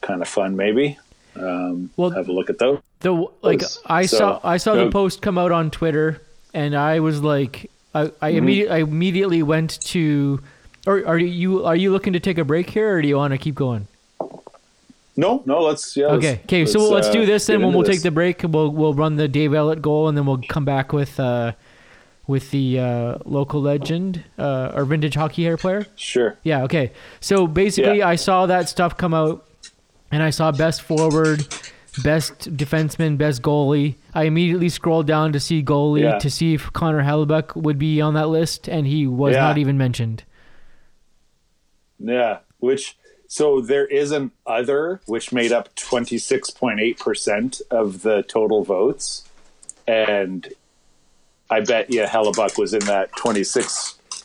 [0.00, 0.98] kind of fun maybe.
[1.36, 2.80] Um, Well- have a look at those.
[3.00, 6.22] The like I so- saw I saw the post come out on Twitter,
[6.54, 10.40] and I was like, I I, immedi- I immediately went to.
[10.86, 13.32] Or are you are you looking to take a break here, or do you want
[13.32, 13.86] to keep going?
[15.16, 16.66] no no let's yeah let's- Okay, okay.
[16.66, 17.96] So let's uh, do this, and when into we'll this.
[17.96, 20.92] take the break, we'll we'll run the Dave Ellett goal, and then we'll come back
[20.92, 21.52] with uh,
[22.26, 25.86] with the uh, local legend uh, or vintage hockey hair player.
[25.96, 26.64] sure Yeah.
[26.64, 26.92] Okay.
[27.20, 28.08] So basically, Yeah.
[28.08, 29.46] I saw that stuff come out,
[30.10, 31.46] and I saw best forward,
[32.02, 33.94] best defenseman, best goalie.
[34.14, 36.18] I immediately scrolled down to see goalie Yeah.
[36.18, 39.42] to see if Connor Hellebuyck would be on that list, and he was Yeah.
[39.42, 40.24] not even mentioned.
[41.98, 49.24] Yeah, which so there is an other which made up 26.8% of the total votes
[49.86, 50.52] and
[51.50, 53.10] I bet yeah Hellebuyck was in that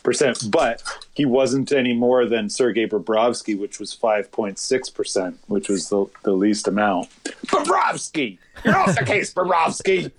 [0.02, 0.82] 26%, but
[1.14, 6.68] he wasn't any more than Sergei Bobrovsky which was 5.6%, which was the, the least
[6.68, 7.08] amount.
[7.46, 8.38] Bobrovsky.
[8.64, 10.12] You're off the case, Bobrovsky.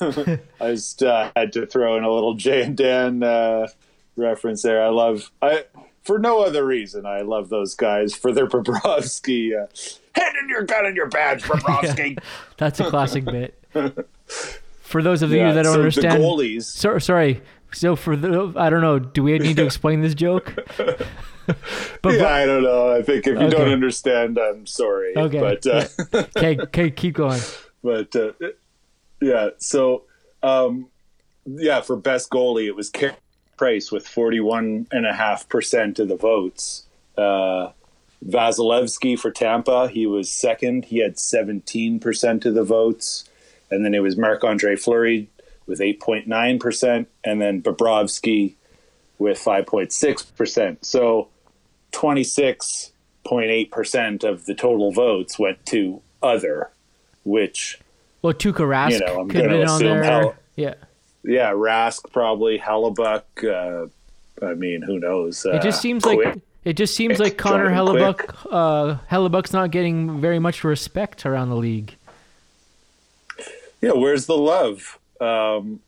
[0.60, 3.68] I just uh, had to throw in a little Jay and Dan uh,
[4.16, 4.82] reference there.
[4.82, 5.64] I love I
[6.02, 7.04] for no other reason.
[7.04, 9.52] I love those guys for their Bobrovsky.
[9.52, 9.66] Uh,
[10.14, 12.18] Hand in your gun and your badge, Bobrovsky.
[12.56, 13.54] That's a classic bit.
[14.80, 16.64] For those of you that don't so understand, the goalies.
[16.64, 17.40] So, sorry.
[17.72, 18.98] So for the, I don't know.
[18.98, 20.54] Do we need to explain this joke?
[22.02, 22.94] But Yeah, I don't know.
[22.94, 25.16] I think if you don't understand, I'm sorry.
[25.16, 25.40] Okay.
[25.40, 25.88] but uh,
[26.36, 27.40] okay, okay, keep going.
[27.82, 28.32] but uh,
[29.20, 29.48] yeah.
[29.58, 30.04] So
[30.42, 30.88] um,
[31.44, 33.14] yeah, for best goalie, it was Carey
[33.56, 36.86] Price with 41.5% of the votes.
[37.16, 37.72] Uh,
[38.26, 40.84] Vasilevskiy for Tampa, he was second.
[40.86, 43.24] He had 17% of the votes.
[43.70, 45.28] And then it was Marc Andre Fleury
[45.70, 48.54] with 8.9%, and then Bobrovsky
[49.18, 50.84] with 5.6%.
[50.84, 51.28] So
[51.92, 56.70] 26.8% of the total votes went to other,
[57.24, 57.78] which,
[58.22, 60.34] Well, Tuukka Rask You know, I'm could have been on assume there.
[60.56, 60.74] yeah.
[61.24, 63.22] yeah, Rask probably, Hellebuyck.
[63.44, 63.86] Uh,
[64.44, 65.44] I mean, who knows?
[65.46, 70.20] Uh, It just seems like it just seems like Connor Hellebuyck uh Hellebuyck's not getting
[70.20, 71.94] very much respect around the league.
[73.80, 74.98] Yeah, where's the love?
[75.20, 75.80] Um,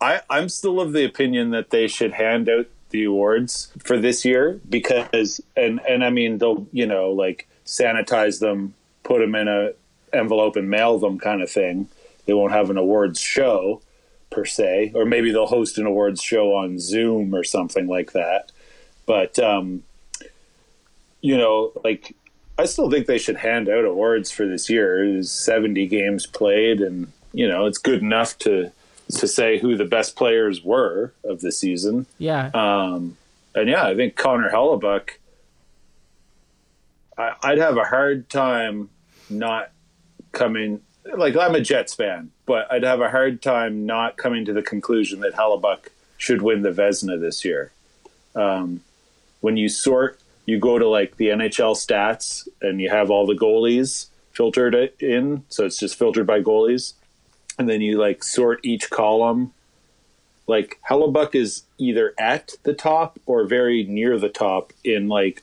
[0.00, 4.24] I I'm still of the opinion that they should hand out the awards for this
[4.24, 9.48] year because and and I mean they'll you know like sanitize them, put them in
[9.48, 9.72] a
[10.12, 11.88] envelope and mail them kind of thing.
[12.26, 13.82] They won't have an awards show
[14.30, 18.52] per se, or maybe they'll host an awards show on Zoom or something like that.
[19.06, 19.82] But um,
[21.20, 22.14] you know, like
[22.58, 25.10] I still think they should hand out awards for this year.
[25.10, 28.72] There's 70 games played, and you know it's good enough to
[29.08, 32.04] to say who the best players were of the season.
[32.18, 32.50] Yeah.
[32.52, 33.16] Um,
[33.54, 35.10] and yeah, I think Connor Hellebuyck.
[37.16, 38.90] I, I'd have a hard time
[39.30, 39.70] not
[40.32, 40.80] coming.
[41.16, 44.62] Like I'm a Jets fan, but I'd have a hard time not coming to the
[44.62, 47.70] conclusion that Hellebuyck should win the Vezina this year.
[48.34, 48.80] Um,
[49.40, 53.36] when you sort, you go to like the NHL stats, and you have all the
[53.36, 56.94] goalies filtered in, so it's just filtered by goalies,
[57.58, 59.52] and then you like sort each column
[60.48, 65.42] like Hellebuyck is either at the top or very near the top in like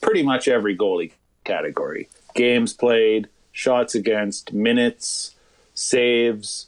[0.00, 1.12] pretty much every goalie
[1.44, 2.08] category.
[2.34, 5.34] Games played, shots against, minutes,
[5.74, 6.66] saves,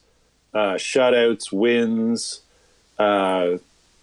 [0.52, 2.42] uh, shutouts, wins.
[2.98, 3.56] Uh,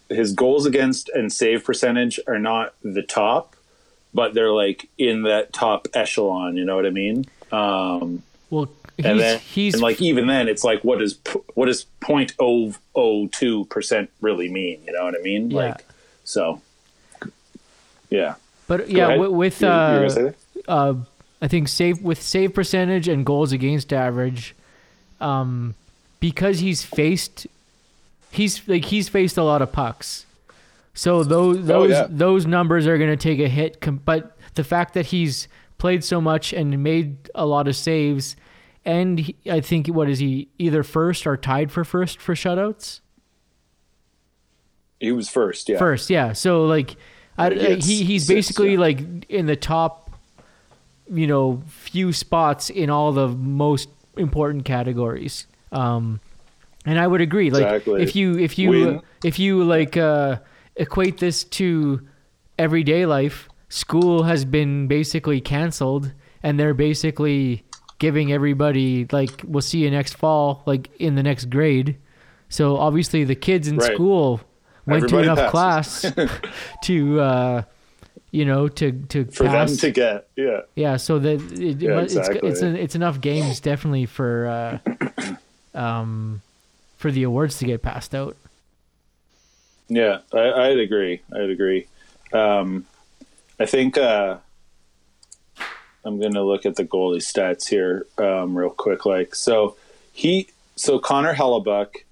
[0.10, 3.56] his goals against and save percentage are not the top,
[4.16, 6.58] but they're like in that top echelon.
[6.58, 7.26] You know what I mean?
[7.52, 8.70] Um, well,
[9.00, 11.86] and he's then he's and like even then it's like what does p- what does
[12.02, 15.58] 0.002 percent really mean you know what i mean Yeah.
[15.58, 15.86] like
[16.24, 16.62] so
[18.10, 18.36] yeah
[18.68, 19.20] but Go yeah ahead.
[19.20, 20.34] with, with You- you uh, gonna
[20.68, 20.94] uh,
[21.42, 24.56] I think save with save percentage and goals against average,
[25.22, 25.76] um,
[26.20, 27.46] because he's faced,
[28.32, 30.26] he's like he's faced a lot of pucks,
[30.96, 32.08] so those those Oh, yeah.
[32.10, 33.78] those numbers are going to take a hit.
[34.04, 38.36] But the fact that he's played so much and made a lot of saves,
[38.88, 43.02] and he, I think what is he either first or tied for first for shutouts?
[45.00, 46.34] he was first yeah First, yeah.
[46.34, 46.96] So like,
[47.38, 48.80] I, he he's six, basically yeah.
[48.80, 50.12] like in the top,
[51.12, 55.46] you know, few spots in all the most important categories.
[55.72, 56.20] Um,
[56.86, 57.52] and I would agree.
[57.52, 58.02] Like, Exactly.
[58.02, 59.02] if you if you Win.
[59.24, 60.38] if you like uh,
[60.76, 62.02] equate this to
[62.58, 66.12] everyday life, school has been basically canceled,
[66.42, 67.64] and they're basically
[68.00, 71.98] giving everybody like, "We'll see you next fall," like in the next grade.
[72.50, 73.94] So obviously, the kids in Right.
[73.94, 74.42] school
[74.86, 76.14] went Everybody to enough passes.
[76.14, 76.42] class
[76.84, 77.62] to uh
[78.32, 79.70] you know to to for pass.
[79.70, 82.50] them to get yeah yeah so that it, Yeah, it's exactly.
[82.50, 84.80] it's it's enough games definitely for uh
[85.78, 86.42] um
[86.98, 88.36] for the awards to get passed out
[89.90, 91.88] yeah I, i'd agree i'd agree
[92.34, 92.86] um
[93.60, 94.38] i think uh
[96.08, 99.76] i'm gonna look at the goalie stats here um real quick like so
[100.14, 102.04] he so connor hellebuyck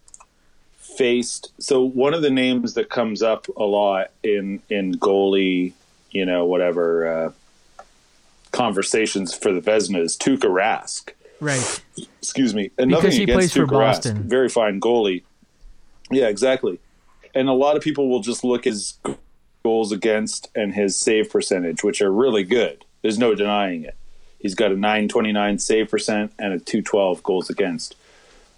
[0.78, 5.74] faced so one of the names that comes up a lot in in goalie
[6.12, 7.32] you know whatever uh
[8.56, 11.12] conversations for the Vezina is Tuukka Rask.
[11.42, 11.84] Right.
[12.22, 12.72] Excuse me.
[12.78, 15.24] And Because nothing he against plays for Tuukka Rask, very fine goalie.
[16.10, 16.80] Yeah exactly.
[17.36, 18.98] And a lot of people will just look his
[19.64, 23.96] goals against and his save percentage which are really good there's no denying it
[24.40, 27.96] he's got a 929 save percent and a 212 goals against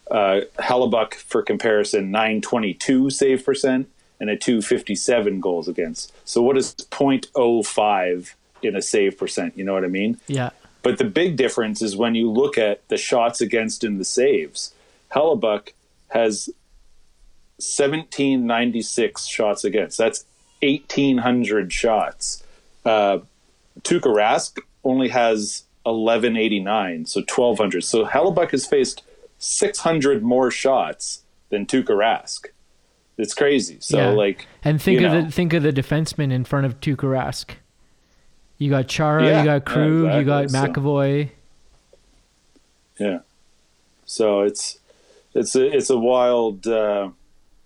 [0.10, 3.90] uh, Hellebuyck, for comparison, 922 save percent
[4.20, 6.12] and a 257 goals against.
[6.26, 8.34] So what is 0.05
[8.64, 9.58] in a save percent?
[9.58, 10.20] You know what I mean?
[10.28, 14.06] yeah But the big difference is when you look at the shots against and the
[14.06, 14.74] saves.
[15.14, 15.74] Hellebuyck
[16.10, 16.50] has
[17.58, 19.98] 1796 shots against.
[19.98, 20.26] That's
[20.62, 22.44] 1800 shots.
[22.86, 23.20] Uh,
[23.84, 27.84] Tuukka Rask only has 1189, so 1200.
[27.84, 29.04] So Hellebuyck has faced
[29.40, 32.48] 600 more shots than Tuukka Rask.
[33.18, 33.78] It's crazy.
[33.80, 34.10] So Yeah.
[34.10, 35.22] like, and think of know.
[35.24, 37.52] the think of the defenseman in front of Tuukka Rask
[38.60, 41.30] you got Chara Yeah, you got Krug you got exactly, so- McAvoy
[43.00, 43.20] Yeah.
[44.06, 44.80] So it's
[45.34, 46.66] it's a it's a wild.
[46.68, 47.10] Uh,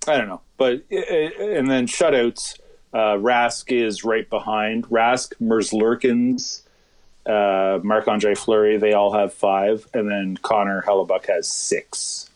[0.07, 2.59] I don't know, but and then shutouts.
[2.93, 4.85] Uh, Rask is right behind.
[4.89, 6.61] Rask, Merzlikins,
[7.25, 12.29] uh, Marc Andre Fleury, they all have five, and then Connor Hellebuyck has six.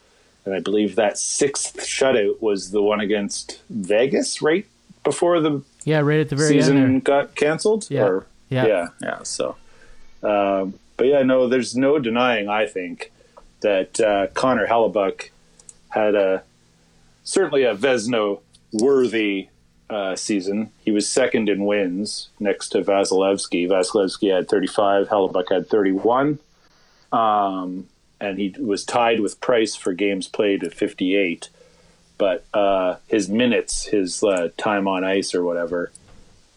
[0.45, 4.66] And I believe that sixth shutout was the one against Vegas right
[5.03, 7.03] before the Yeah, right at the very season end.
[7.03, 7.88] Got canceled.
[7.89, 8.03] Yeah.
[8.03, 8.66] Or, Yeah.
[8.68, 9.24] yeah, yeah.
[9.24, 9.56] So,
[10.24, 12.47] um, but yeah, no, there's no denying.
[12.47, 13.12] I think
[13.62, 15.32] that uh, Connor Hellebuyck
[15.89, 16.43] had a
[17.24, 18.39] certainly a Vezina
[18.72, 19.49] worthy
[19.90, 20.72] uh, season.
[20.80, 23.68] He was second in wins next to Vasilevskiy.
[23.68, 25.08] Vasilevskiy had 35.
[25.10, 26.40] Hellebuyck had 31.
[27.12, 27.88] Um,
[28.20, 31.50] and he was tied with Price for games played at 58.
[32.18, 35.92] But uh, his minutes, his uh, time on ice or whatever,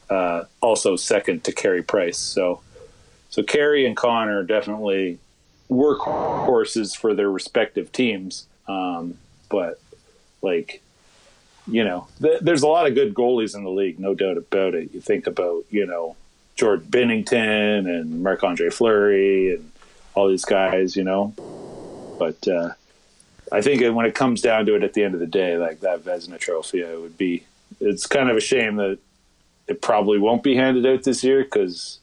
[0.09, 2.17] uh, also second to Carey Price.
[2.17, 2.63] So,
[3.29, 5.19] so Carey and Connor definitely
[5.69, 8.47] workhorses for their respective teams.
[8.69, 9.19] Um,
[9.51, 9.81] but
[10.43, 10.81] like,
[11.69, 14.75] you know, th- there's a lot of good goalies in the league, no doubt about
[14.75, 14.91] it.
[14.95, 16.17] You think about, you know,
[16.57, 19.71] George Binnington and Marc Andre Fleury and
[20.15, 21.35] all these guys, you know.
[22.19, 22.71] But uh,
[23.53, 25.81] I think when it comes down to it, at the end of the day, like
[25.81, 27.45] that Vezina Trophy, it would be.
[27.81, 28.99] It's kind of a shame that
[29.69, 31.99] it probably won't be handed out this year because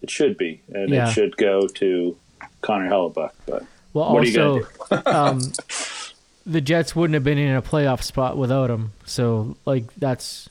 [0.00, 1.08] it should be, and Yeah.
[1.08, 2.16] it should go to
[2.62, 3.32] Connor Hellebuyck.
[3.46, 5.52] But Well, What are you gonna also, um,
[6.44, 8.92] the Jets wouldn't have been in a playoff spot without him.
[9.04, 10.48] So, like, that's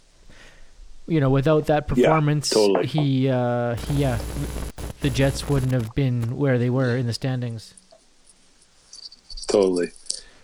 [1.08, 2.88] you know, without that Yeah, performance, totally.
[2.88, 4.20] he, uh, he, yeah,
[5.02, 7.74] the Jets wouldn't have been where they were in the standings.
[9.48, 9.92] totally.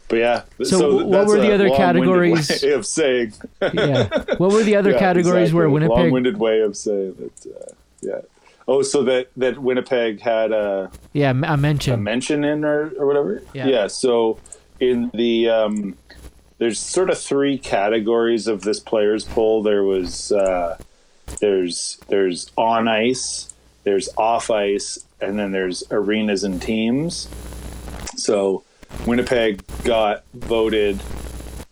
[0.10, 0.42] But yeah.
[0.64, 2.64] So what were the other categories?
[2.64, 3.34] Way of saying.
[3.74, 4.08] Yeah.
[4.38, 5.74] What were the other Yeah, categories where exactly.
[5.74, 5.98] Winnipeg?
[5.98, 7.54] Long-winded way of saying that.
[7.54, 8.22] Uh, yeah.
[8.70, 10.92] Oh, so that that Winnipeg had a.
[11.14, 12.04] Yeah, I a mentioned.
[12.04, 13.42] mention in or, or whatever.
[13.54, 13.68] Yeah.
[13.68, 13.88] Yeah.
[13.88, 14.40] So
[14.80, 15.98] in the um,
[16.58, 19.64] there's sort of three categories of this players poll.
[19.64, 20.78] There was uh,
[21.40, 23.54] there's there's on ice,
[23.84, 27.30] there's off ice, and then there's arenas and teams.
[28.16, 28.64] So
[29.06, 31.02] Winnipeg got voted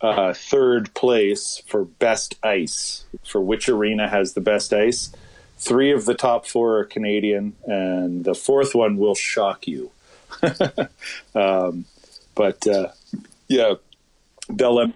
[0.01, 5.11] uh, third place for best ice for which arena has the best ice.
[5.57, 9.89] Three of the top four are Canadian, and the fourth one will shock you.
[11.35, 11.85] um,
[12.35, 12.89] but uh,
[13.47, 13.75] yeah,
[14.49, 14.91] Bell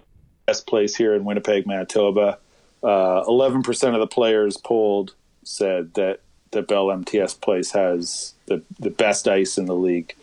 [0.46, 2.38] best place here in Winnipeg, Manitoba.
[2.82, 6.20] Uh, Eleven percent of the players polled said that
[6.50, 10.14] the Bell MTS place has the the best ice in the league.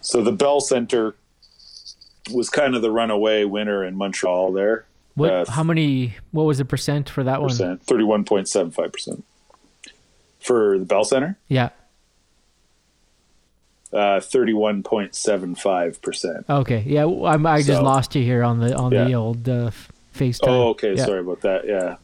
[0.00, 1.14] So the Bell Center
[2.32, 4.86] was kind of the runaway winner in Montreal there.
[5.14, 5.30] What?
[5.30, 6.14] uh, how many?
[6.32, 7.78] What was the percent for that one?
[7.84, 9.24] Thirty-one point seven five percent
[10.40, 11.38] for the Bell Center.
[11.48, 11.70] Yeah.
[13.94, 16.44] Uh, thirty-one point seven five percent.
[16.50, 16.82] Okay.
[16.86, 17.06] Yeah.
[17.06, 19.70] I'm, I just So- lost you here on the on the old uh,
[20.14, 20.48] FaceTime.
[20.48, 20.94] Oh, okay.
[20.96, 21.04] Yeah.
[21.04, 21.66] Sorry about that.
[21.66, 21.96] Yeah.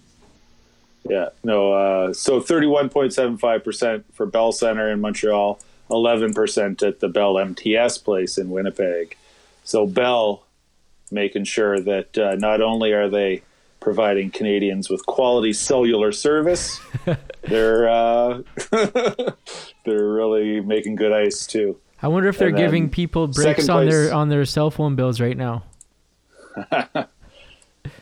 [1.08, 1.30] Yeah.
[1.42, 8.36] No, uh, so 31.75% for Bell Center in Montreal, 11% at the Bell MTS place
[8.38, 9.16] in Winnipeg.
[9.64, 10.44] So Bell
[11.10, 13.42] making sure that uh, not only are they
[13.80, 16.80] providing Canadians with quality cellular service,
[17.42, 18.42] they're uh,
[19.84, 21.78] they're really making good ice too.
[22.02, 25.20] I wonder if they're giving people breaks on place- their on their cell phone bills
[25.20, 25.64] right now.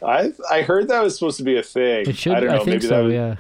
[0.03, 2.09] I I heard that was supposed to be a thing.
[2.09, 2.33] It should.
[2.33, 2.57] I don't know.
[2.59, 3.05] think maybe that so.
[3.05, 3.37] was, yeah.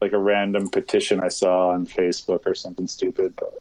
[0.00, 3.34] like a random petition I saw on Facebook or something stupid.
[3.36, 3.54] But,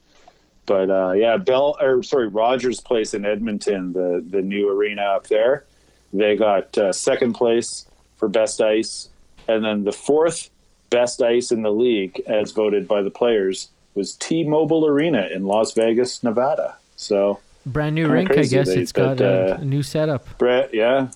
[0.65, 5.27] but uh, yeah, Bell or sorry, Rogers Place in Edmonton, the the new arena up
[5.27, 5.65] there,
[6.13, 7.85] they got uh, second place
[8.17, 9.09] for best ice,
[9.47, 10.49] and then the fourth
[10.89, 15.73] best ice in the league, as voted by the players, was T-Mobile Arena in Las
[15.73, 16.75] Vegas, Nevada.
[16.95, 18.31] So Brand new rink.
[18.31, 20.37] I guess they- it's got a, uh, a new setup.
[20.37, 21.09] Brett, yeah,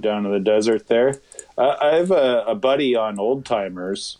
[0.00, 1.20] down in the desert there.
[1.56, 4.18] Uh, I have a, a buddy on Old Timers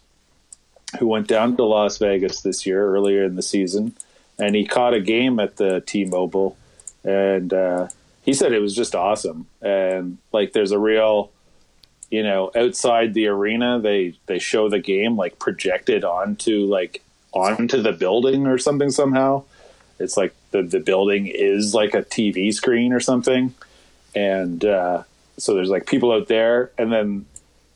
[0.99, 3.95] who went down to Las Vegas this year earlier in the season,
[4.39, 6.57] and he caught a game at the T-Mobile,
[7.05, 7.89] and uh,
[8.29, 9.47] he said it was just awesome.
[9.63, 11.31] And like, there's a real,
[12.11, 17.03] you know, outside the arena, they they show the game like projected onto like
[17.33, 19.45] onto the building or something somehow.
[19.99, 23.55] It's like the the building is like a TV screen or something
[24.15, 25.03] and uh,
[25.37, 27.27] so there's like people out there and then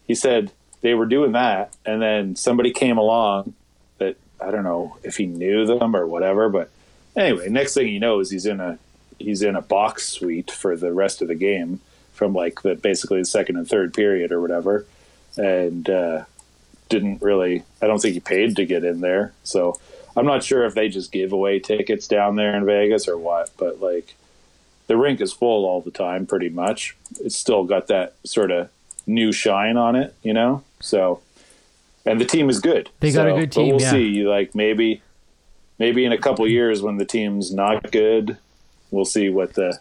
[0.06, 0.50] he said
[0.80, 3.54] they were doing that and then somebody came along
[3.98, 6.70] that i don't know if he knew them or whatever but
[7.16, 8.78] anyway next thing he knows he's in a
[9.18, 11.80] he's in a box suite for the rest of the game
[12.12, 14.86] from like the basically the second and third period or whatever
[15.36, 16.24] and uh,
[16.88, 19.78] didn't really i don't think he paid to get in there so
[20.16, 23.50] i'm not sure if they just give away tickets down there in vegas or what
[23.56, 24.14] but like
[24.88, 26.96] the rink is full all the time, pretty much.
[27.20, 28.68] It's still got that sort of
[29.06, 30.64] new shine on it, you know.
[30.80, 31.22] So,
[32.04, 32.90] and the team is good.
[32.98, 33.90] They got a So- good But team, we'll yeah.
[33.92, 34.24] see.
[34.26, 35.00] Like maybe,
[35.78, 38.36] maybe in a couple years when the team's not good,
[38.92, 39.78] we'll see what the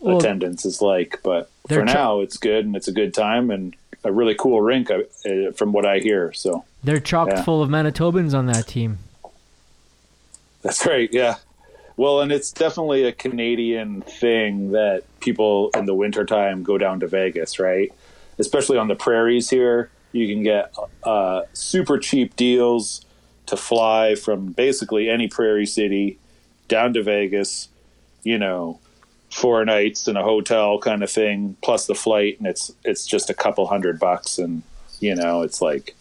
[0.00, 1.20] Well, attendance is like.
[1.22, 3.74] But for now, it's good and it's a good time and
[4.04, 6.32] a really cool rink, uh, uh, from what I hear.
[6.34, 7.42] So they're chock Yeah.
[7.42, 8.98] full of Manitobans on that team.
[10.62, 11.08] that's right.
[11.12, 11.36] Yeah.
[11.96, 17.06] Well, and it's definitely a Canadian thing that people in the wintertime go down to
[17.06, 17.92] Vegas, right?
[18.38, 19.90] Especially on the prairies here.
[20.12, 20.74] You can get
[21.04, 23.04] uh, super cheap deals
[23.46, 26.18] to fly from basically any prairie city
[26.68, 27.68] down to Vegas,
[28.22, 28.78] you know,
[29.30, 33.30] four nights in a hotel kind of thing, plus the flight, and it's it's just
[33.30, 34.62] a couple hundred bucks, and
[35.00, 35.94] you know, it's like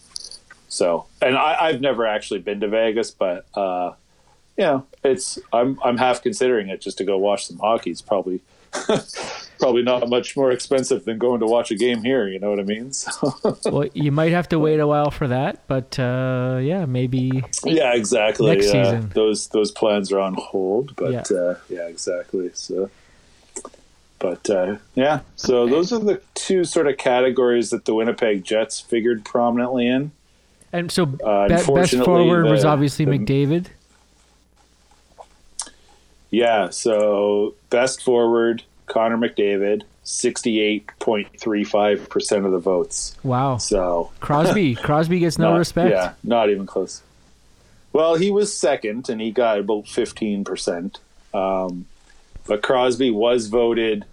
[0.67, 1.05] so.
[1.22, 3.93] And I, I've never actually been to Vegas, but uh,
[4.57, 7.91] you know, it's I'm I'm half considering it just to go watch some hockey.
[7.91, 8.41] It's probably
[9.62, 12.28] probably not much more expensive than going to watch a game here.
[12.28, 12.91] You know what I mean?
[13.01, 17.43] So, well, you might have to wait a while for that, but uh, yeah, maybe.
[17.64, 18.47] yeah, exactly.
[18.55, 19.09] Next uh, season.
[19.14, 21.38] those those plans are on hold, but Yeah.
[21.38, 22.49] uh, yeah, exactly.
[22.53, 22.89] So,
[24.20, 28.80] but uh, yeah, so those are the two sort of categories that the Winnipeg Jets
[28.80, 30.12] figured prominently in.
[30.74, 33.68] And so, Uh, be- best forward was obviously the- McDavid.
[36.30, 43.15] Yeah, so best forward Connor McDavid, sixty-eight point three five percent of the votes.
[43.23, 44.75] Wow, So Crosby.
[44.87, 45.91] Crosby gets no not- respect.
[45.91, 47.01] Yeah, not even close.
[47.93, 50.99] Well, he was second, and he got about fifteen percent.
[51.33, 51.85] Um,
[52.45, 54.03] but Crosby was voted,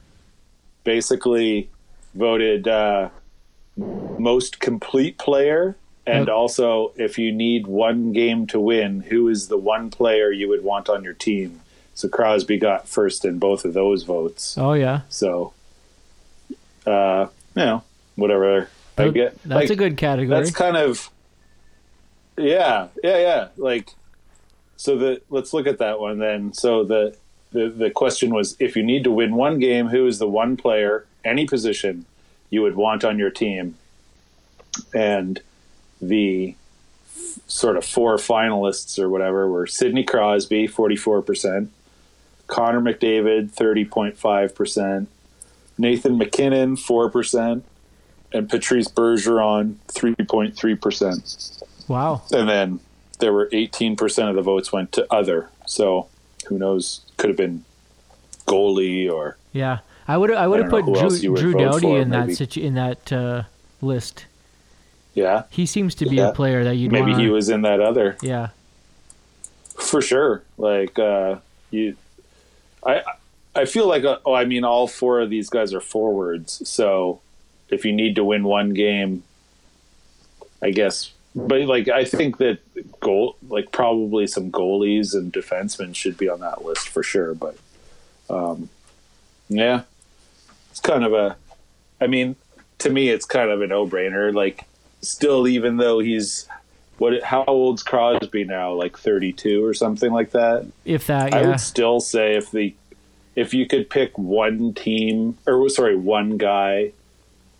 [0.85, 1.68] basically
[2.14, 3.09] voted uh,
[3.76, 5.76] most complete player,
[6.07, 10.49] and also if you need one game to win, who is the one player you
[10.49, 11.61] would want on your team?
[11.99, 14.57] So Crosby got first in both of those votes.
[14.57, 15.53] Oh yeah, So,
[16.87, 17.27] uh,
[17.57, 17.83] you know,
[18.15, 18.69] whatever.
[18.97, 20.39] I get that's like, a good category.
[20.39, 21.11] that's kind of
[22.37, 23.91] yeah yeah yeah like
[24.77, 27.17] so the let's look at that one then so the,
[27.51, 30.57] the the question was if you need to win one game who is the one
[30.57, 32.05] player any position
[32.49, 33.77] you would want on your team
[34.95, 35.41] and
[36.01, 36.55] the
[37.07, 41.69] f- sort of four finalists or whatever were Sidney Crosby 44%
[42.49, 45.07] Connor McDavid 30.5%
[45.79, 47.63] Nathan MacKinnon 4%
[48.33, 51.63] and Patrice Bergeron 3.3%.
[51.89, 52.23] wow.
[52.33, 52.81] And then
[53.21, 55.49] there were 18% of the votes went to other.
[55.67, 56.09] So
[56.49, 57.03] who knows?
[57.17, 57.65] Could have been
[58.47, 60.87] goalie or Yeah, I would I would have put
[61.23, 63.43] you Drew, Drew Doughty for, in that situ- in that uh,
[63.83, 64.25] list.
[65.15, 66.29] yeah, He seems to be Yeah.
[66.31, 68.49] a player that you'd maybe wanna, he was in that other Yeah,
[69.77, 70.43] for sure.
[70.57, 71.37] Like uh,
[71.71, 71.97] you,
[72.89, 73.03] I
[73.55, 76.66] I feel like uh, oh I mean all four of these guys are forwards.
[76.68, 77.20] So
[77.68, 79.22] if you need to win one game,
[80.62, 81.12] I guess.
[81.34, 82.59] But like I think that
[83.01, 87.34] goal like probably some goalies and defensemen should be on that list for sure.
[87.34, 87.57] But
[88.30, 88.70] um,
[89.49, 89.82] yeah,
[90.70, 91.36] it's kind of a.
[92.01, 92.36] I mean,
[92.78, 94.32] to me, it's kind of a no brainer.
[94.32, 94.64] Like
[95.03, 96.49] still, even though he's
[96.99, 97.23] what?
[97.23, 98.73] How old's Crosby now?
[98.73, 100.67] Like thirty-two or something like that.
[100.85, 101.33] if that.
[101.33, 101.39] yeah.
[101.39, 102.75] I would still say if the
[103.37, 106.93] if you could pick one team or sorry one guy,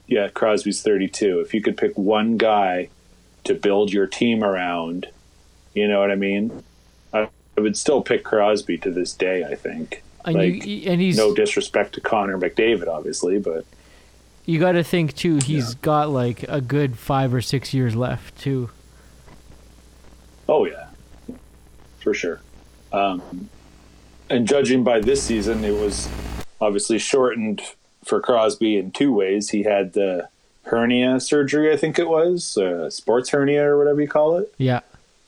[0.07, 1.41] yeah, Crosby's thirty-two.
[1.41, 2.89] If you could pick one guy
[3.45, 5.07] to build your team around,
[5.73, 6.65] you know what I mean.
[7.13, 9.45] I, I would still pick Crosby to this day.
[9.45, 10.03] I think.
[10.25, 13.65] and like, you and he's No disrespect to Connor McDavid, obviously, but
[14.47, 15.37] you got to think too.
[15.37, 18.71] He's got like a good five or six years left too.
[20.49, 20.87] Oh yeah,
[22.01, 22.41] for sure.
[22.93, 23.49] Um,
[24.31, 26.09] and judging by this season, it was
[26.61, 27.63] obviously shortened
[28.05, 29.51] for Crosby in two ways.
[29.51, 30.29] He had the
[30.65, 34.53] hernia surgery, I think it was, uh, sports hernia or whatever you call it.
[34.59, 34.81] Yeah,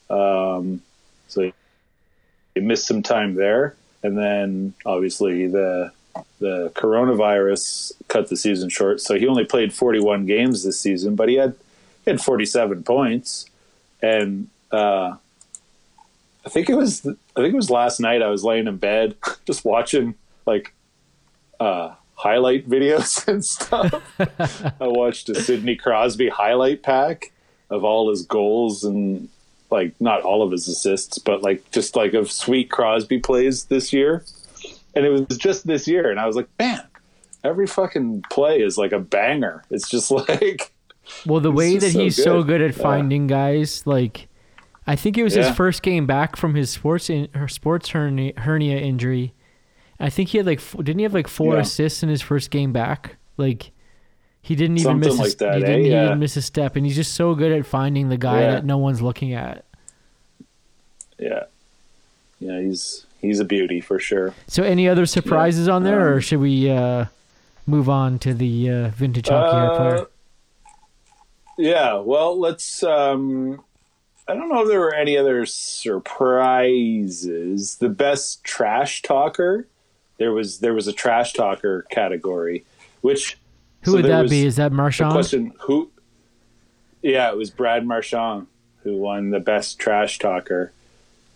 [0.09, 0.83] Um,
[1.29, 1.51] so
[2.55, 5.93] he missed some time there, and then obviously the
[6.41, 9.01] the coronavirus cut the season short.
[9.01, 11.55] So he only played 41 games this season, but he had
[12.05, 13.47] he had 47 points,
[14.03, 15.17] and uh,
[16.45, 18.23] I think it was I think it was last night.
[18.23, 19.17] I was laying in bed
[19.47, 20.15] just watching
[20.47, 20.73] like
[21.59, 23.93] uh, highlight videos and stuff.
[24.19, 27.33] I watched a Sidney Crosby highlight pack
[27.69, 29.29] of all his goals and
[29.71, 33.93] like not all of his assists, but like just like of sweet Crosby plays this
[33.93, 34.25] year.
[34.95, 36.83] And it was just this year, and I was like, man,
[37.45, 39.63] every fucking play is like a banger.
[39.71, 40.73] It's just like
[41.27, 42.59] well, the way that so he's so good.
[42.59, 42.83] good at Yeah.
[42.83, 44.27] finding guys, like
[44.91, 48.33] I think it was his first game back from his sports in, her sports hernia,
[48.41, 49.33] hernia injury,
[50.01, 51.61] I think he had like didn't he have like four Yeah.
[51.61, 53.17] assists in his first game back?
[53.37, 53.71] Like
[54.43, 55.67] he didn't even Something miss a, that, he eh?
[55.67, 56.07] didn't Yeah.
[56.07, 58.51] even miss a step, and he's just so good at finding the guy Yeah.
[58.53, 59.65] that no one's looking at.
[61.19, 61.45] Yeah,
[62.41, 64.35] yeah, he's he's a beauty for sure.
[64.49, 67.05] So any other surprises on there, or Um, should we uh,
[67.67, 70.07] move on to the uh, vintage hockey Uh, player?
[71.59, 72.83] Yeah, well, let's.
[72.83, 73.63] Um,
[74.31, 76.55] I don't know if there were any other surprises.
[77.77, 79.67] The best trash talker,
[80.19, 82.65] there was there was a trash talker category,
[83.01, 83.37] which
[83.83, 84.47] Who so would that be?
[84.47, 85.11] Is that Marchand?
[85.11, 85.91] question who?
[87.03, 88.47] Yeah, it was Brad Marchand
[88.85, 90.71] who won the best trash talker,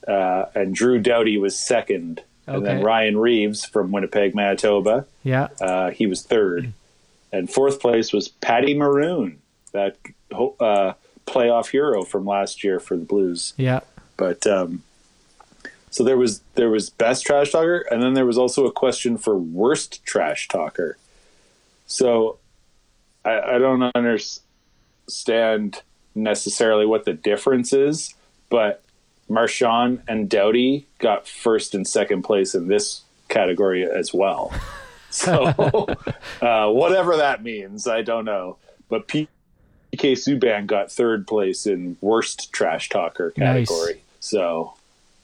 [0.07, 5.05] uh, and Drew Doughty was second, and then Ryan Reaves from Winnipeg, Manitoba.
[5.25, 5.49] Yeah.
[5.61, 6.73] Uh, he was third,
[7.33, 9.41] and fourth place was Patty Maroon,
[9.73, 9.97] that
[10.61, 10.93] uh,
[11.27, 13.55] playoff hero from last year for the Blues.
[13.57, 13.81] Yeah.
[14.17, 14.83] But um,
[15.91, 19.17] so there was there was best trash talker, and then there was also a question
[19.19, 20.97] for worst trash talker.
[21.87, 22.39] So
[23.25, 25.83] I, I don't understand
[26.15, 28.15] necessarily what the difference is,
[28.49, 28.83] but
[29.29, 34.53] Marchand and Doughty got first and second place in this category as well.
[35.15, 35.45] So
[36.43, 38.57] uh, whatever that means, I don't know.
[38.89, 39.07] But
[39.97, 43.69] PK Subban got third place in worst trash talker Nice.
[43.69, 44.01] category.
[44.21, 44.75] So,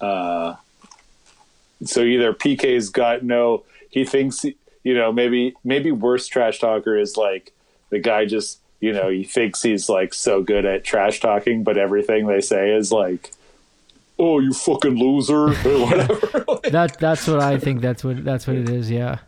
[0.01, 0.55] uh,
[1.85, 7.17] so either PK's got no, he thinks you know maybe maybe worst trash talker is
[7.17, 7.53] like
[7.91, 11.77] the guy just you know he thinks he's like so good at trash talking, but
[11.79, 13.31] everything they say is like,
[14.19, 16.45] oh you fucking loser or whatever.
[16.71, 17.81] That that's what I think.
[17.81, 18.91] That's what that's what it is.
[18.91, 19.19] Yeah.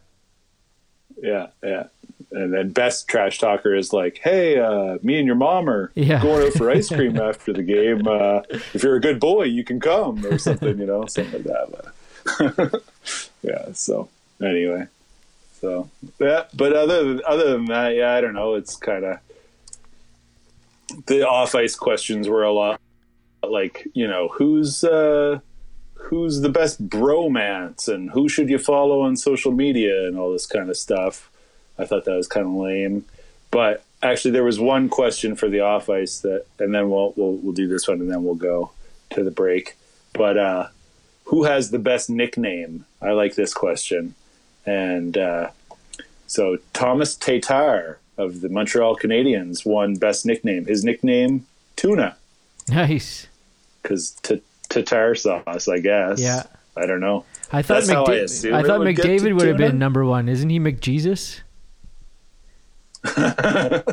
[1.20, 1.84] Yeah, yeah.
[2.30, 6.20] And then best trash talker is like, "Hey, uh, me and your mom are Yeah.
[6.22, 8.06] going out for ice cream after the game.
[8.06, 8.40] Uh,
[8.74, 12.82] if you're a good boy, you can come or something, you know, something like that."
[13.42, 13.72] Yeah.
[13.72, 14.08] So
[14.40, 14.86] anyway,
[15.60, 15.90] so
[16.20, 16.44] yeah.
[16.54, 18.54] But other than other than that, yeah, I don't know.
[18.54, 19.18] It's kind of
[21.06, 22.80] the off ice questions were a lot
[23.44, 25.40] like you know who's uh
[25.94, 30.46] who's the best bromance and who should you follow on social media and all this
[30.46, 31.28] kind of stuff.
[31.78, 33.04] I thought that was kind of lame,
[33.50, 37.34] but actually there was one question for the off ice that, and then we'll we'll
[37.34, 38.72] we'll do this one and then we'll go
[39.10, 39.76] to the break.
[40.12, 40.68] But uh,
[41.24, 42.84] who has the best nickname?
[43.00, 44.14] I like this question,
[44.66, 45.50] and uh,
[46.26, 50.66] so Tomas Tatar of the Montreal Canadiens won best nickname.
[50.66, 51.46] His nickname
[51.76, 52.16] Tuna
[52.68, 53.26] Nice.
[53.82, 56.20] because t- tartar sauce, I guess.
[56.20, 56.44] Yeah.
[56.76, 57.24] I don't know.
[57.52, 58.54] I thought That's I McDavid.
[58.54, 60.28] I, thought would McDavid would have been number one.
[60.28, 61.40] Isn't he McJesus?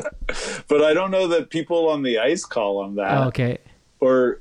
[0.68, 3.18] But I don't know that people on the ice call him that.
[3.18, 3.58] Oh, okay.
[3.98, 4.40] Or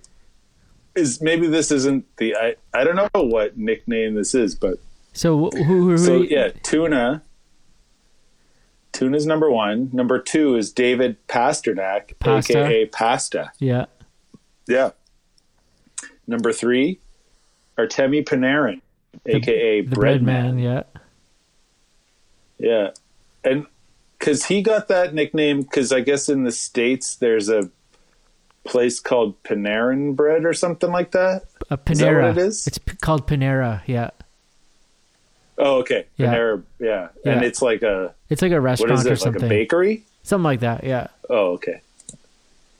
[0.95, 4.77] is maybe this isn't the I I don't know what nickname this is, but
[5.13, 5.49] So who?
[5.63, 7.23] who, who so yeah, tuna.
[8.91, 9.89] Tuna's number one.
[9.93, 12.59] Number two is David Pastrnak, Pasta.
[12.63, 13.51] aka Pasta.
[13.59, 13.85] Yeah.
[14.67, 14.91] Yeah.
[16.27, 16.99] Number three,
[17.77, 18.81] Artemi Panarin,
[19.25, 20.59] aka The Bread bread man.
[20.59, 20.83] Yeah.
[22.59, 22.91] Yeah,
[23.43, 23.65] and
[24.19, 27.69] because he got that nickname, because I guess in the states there's a
[28.65, 31.43] place called Panarin Bread or something like that.
[31.69, 31.91] A Panera.
[31.91, 32.67] Is that what it is?
[32.67, 33.81] It's p- called Panera.
[33.87, 34.09] Yeah.
[35.57, 36.33] Oh, okay, Yeah.
[36.33, 36.63] Panera.
[36.79, 39.11] Yeah, and it's like a It's like a what restaurant is or it?
[39.11, 39.43] Like something.
[39.45, 40.03] a bakery?
[40.23, 40.83] Something like that.
[40.83, 41.07] Yeah.
[41.29, 41.81] Oh, okay,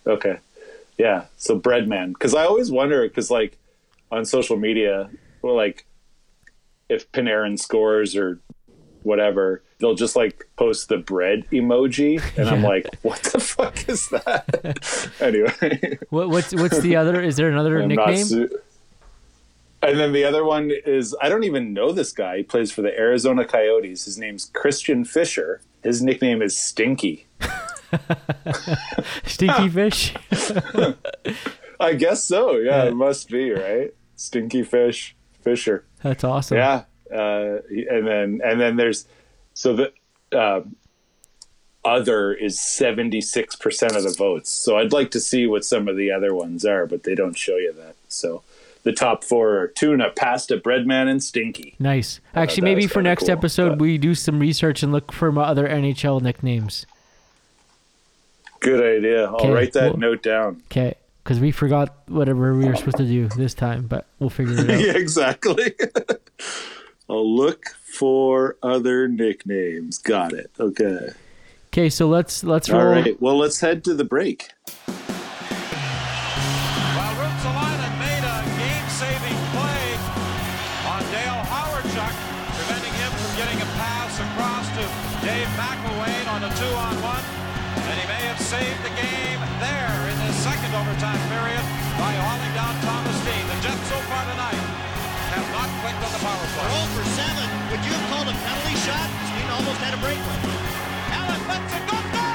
[0.05, 0.37] okay,
[0.97, 1.25] yeah.
[1.37, 3.57] So Breadman, because I always wonder, because like
[4.11, 5.09] on social media,
[5.41, 5.85] well, like
[6.89, 8.39] if Panarin scores or
[9.03, 14.09] whatever, they'll just like post the bread emoji, and I'm like, what the fuck is
[14.09, 15.09] that?
[15.19, 17.21] anyway, What, what's what's the other?
[17.21, 18.25] Is there another I'm nickname?
[18.25, 18.59] su-
[19.81, 22.37] and then the other one is I don't even know this guy.
[22.37, 24.05] He plays for the Arizona Coyotes.
[24.05, 25.61] His name's Christian Fischer.
[25.83, 27.27] His nickname is Stinky.
[29.25, 30.13] Stinky fish.
[31.79, 32.57] I guess so.
[32.57, 32.89] Yeah, Yeah.
[32.89, 33.93] it must be right.
[34.15, 35.85] Stinky Fish Fischer.
[36.03, 36.57] That's awesome.
[36.57, 39.07] Yeah, uh, and then and then there's
[39.59, 39.91] so the
[40.31, 40.61] uh,
[41.83, 44.49] other is seventy six percent of the votes.
[44.51, 47.37] So I'd like to see what some of the other ones are, but they don't
[47.37, 47.95] show you that.
[48.07, 48.41] So
[48.83, 51.75] the top four are tuna, pasta, breadman, and stinky.
[51.77, 52.21] Nice.
[52.33, 55.29] Actually, that maybe for next cool, episode but- we do some research and look for
[55.31, 56.85] my other NHL nicknames.
[58.61, 59.25] Good idea.
[59.25, 60.61] I'll Okay, write that well- note down.
[60.71, 60.95] Okay.
[61.23, 64.69] Because we forgot whatever we were supposed to do this time, but we'll figure it
[64.69, 64.79] out.
[64.79, 65.73] yeah, exactly.
[67.09, 69.97] I'll look for other nicknames.
[69.97, 70.51] Got it.
[70.59, 71.09] Okay.
[71.67, 72.81] Okay, so let's let's roll.
[72.81, 73.19] All right.
[73.21, 74.49] Well, let's head to the break.
[96.19, 96.67] The power play.
[96.67, 97.49] Roll for seven.
[97.71, 99.09] Would you have called a penalty shot?
[99.27, 100.35] Steen almost had a breakaway.
[101.15, 102.29] Allen lets it go there.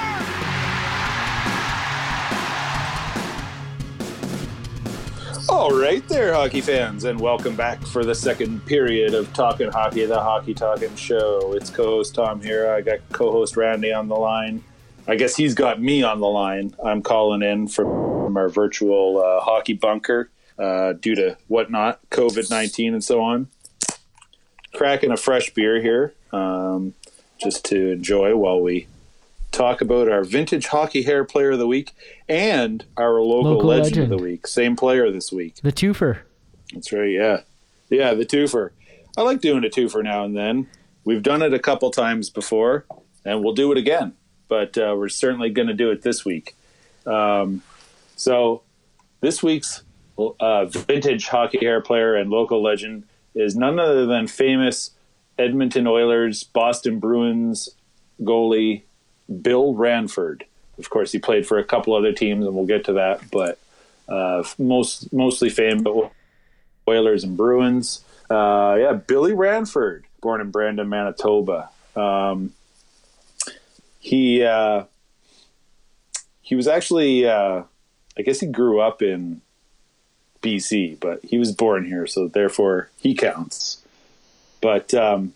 [5.51, 10.07] All right, there, hockey fans, and welcome back for the second period of Talking Hockey,
[10.07, 11.53] the Hockey Talking Show.
[11.55, 12.73] It's co-host Tom here.
[12.73, 14.65] I got co-host Randy on the line.
[15.07, 16.75] I guess he's got me on the line.
[16.83, 22.95] I'm calling in from our virtual uh, hockey bunker uh, due to whatnot, COVID nineteen,
[22.95, 23.49] and so on.
[24.75, 26.95] Cracking a fresh beer here, um,
[27.41, 28.89] just to enjoy while we
[29.53, 31.93] talk about our vintage hockey hair player of the week
[32.29, 34.49] and our local, Local legend, of the week.
[34.49, 35.57] Same player this week.
[35.63, 36.19] The twofer.
[36.73, 37.11] That's right.
[37.11, 37.43] Yeah,
[37.89, 38.15] yeah.
[38.15, 38.71] The twofer.
[39.17, 40.67] I like doing a twofer now and then.
[41.05, 42.85] We've done it a couple times before,
[43.25, 44.15] and we'll do it again.
[44.49, 46.57] But uh, we're certainly going to do it this week.
[47.07, 47.63] Um,
[48.17, 48.63] so
[49.21, 49.83] this week's
[50.19, 53.05] uh, vintage hockey hair player and local legend
[53.35, 54.91] is none other than famous
[55.39, 57.69] Edmonton Oilers, Boston Bruins
[58.23, 58.83] goalie
[59.43, 60.45] Bill Ranford.
[60.79, 63.31] Of course, he played for a couple other teams, and we'll get to that.
[63.31, 63.59] But
[64.09, 66.11] uh, most mostly famous
[66.89, 68.05] Oilers and Bruins.
[68.31, 71.71] Uh, yeah, Billy Ranford, born in Brandon, Manitoba.
[71.97, 72.53] Um,
[74.01, 74.85] he uh,
[76.43, 77.63] he was actually, uh,
[78.19, 79.41] I guess, he grew up in
[80.45, 83.83] BC, but he was born here, so therefore he counts.
[84.61, 85.33] But um,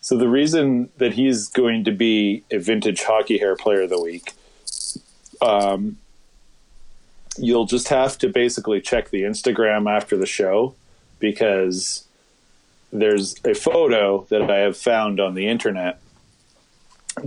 [0.00, 4.00] so the reason that he's going to be a vintage hockey hair player of the
[4.00, 4.32] week,
[5.42, 5.98] um,
[7.38, 10.74] you'll just have to basically check the Instagram after the show
[11.18, 12.04] because
[12.92, 16.00] there's a photo that I have found on the internet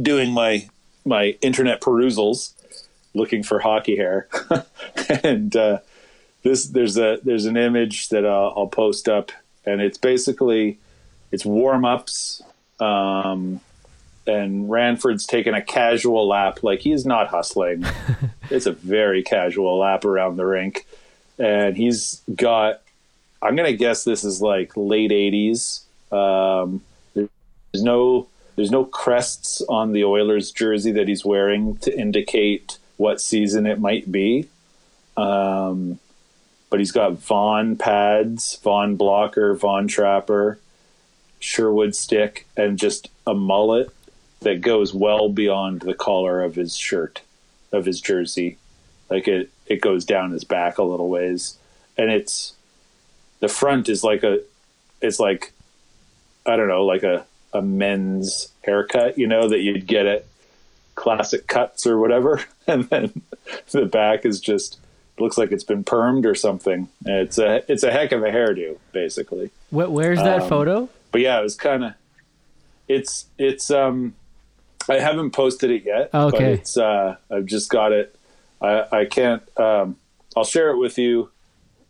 [0.01, 0.67] doing my
[1.05, 2.53] my internet perusals
[3.13, 4.27] looking for hockey hair
[5.23, 5.79] and uh,
[6.43, 9.31] this there's a there's an image that I'll, I'll post up
[9.65, 10.79] and it's basically
[11.31, 12.41] it's warm ups
[12.79, 13.59] um,
[14.25, 17.85] and Ranford's taking a casual lap like he's not hustling.
[18.51, 20.87] It's a very casual lap around the rink
[21.37, 22.81] and he's got
[23.43, 26.81] i'm gonna guess this is like late 80s um,
[27.13, 27.29] there's
[27.83, 33.65] no there's no crests on the oilers jersey that he's wearing to indicate what season
[33.65, 34.49] it might be.
[35.15, 35.99] Um,
[36.69, 40.59] but he's got vaughn pads vaughn blocker vaughn trapper
[41.39, 43.89] sherwood stick and just a mullet
[44.41, 47.21] that goes well beyond the collar of his shirt
[47.71, 48.57] of his jersey.
[49.09, 51.57] Like it it goes down his back a little ways.
[51.97, 52.53] And it's
[53.39, 54.39] the front is like a
[55.01, 55.53] it's like
[56.45, 60.25] i don't know like a a men's haircut you know that you'd get at
[60.95, 62.43] classic cuts or whatever.
[62.67, 63.23] And then
[63.71, 64.77] the back is just
[65.21, 68.77] looks like it's been permed or something it's a it's a heck of a hairdo
[68.91, 70.89] basically Wh- where's that Um, photo?
[71.11, 71.93] but yeah it was kind of
[72.87, 74.15] it's it's um
[74.89, 76.53] i haven't posted it yet but Okay.
[76.53, 78.15] it's uh i've just got it
[78.61, 79.95] i i can't um
[80.35, 81.29] i'll share it with you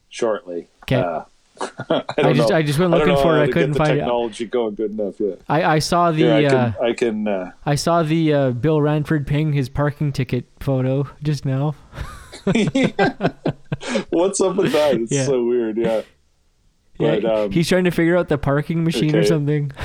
[0.10, 0.96] shortly Okay.
[0.98, 1.24] uh,
[1.90, 2.56] I, I just know.
[2.56, 3.42] I just went looking for it.
[3.42, 3.96] I couldn't find it.
[3.98, 5.42] technology going good enough yet.
[5.50, 8.52] I, I saw the Here, I uh, can, I can uh, I saw the uh,
[8.52, 11.76] Bill Ranford paying his parking ticket photo just now.
[14.10, 14.96] what's up with that?
[14.96, 15.26] It's Yeah.
[15.26, 15.78] so weird.
[15.78, 16.02] Yeah.
[17.00, 19.72] Yeah, um, he's trying to figure out the parking machine or something.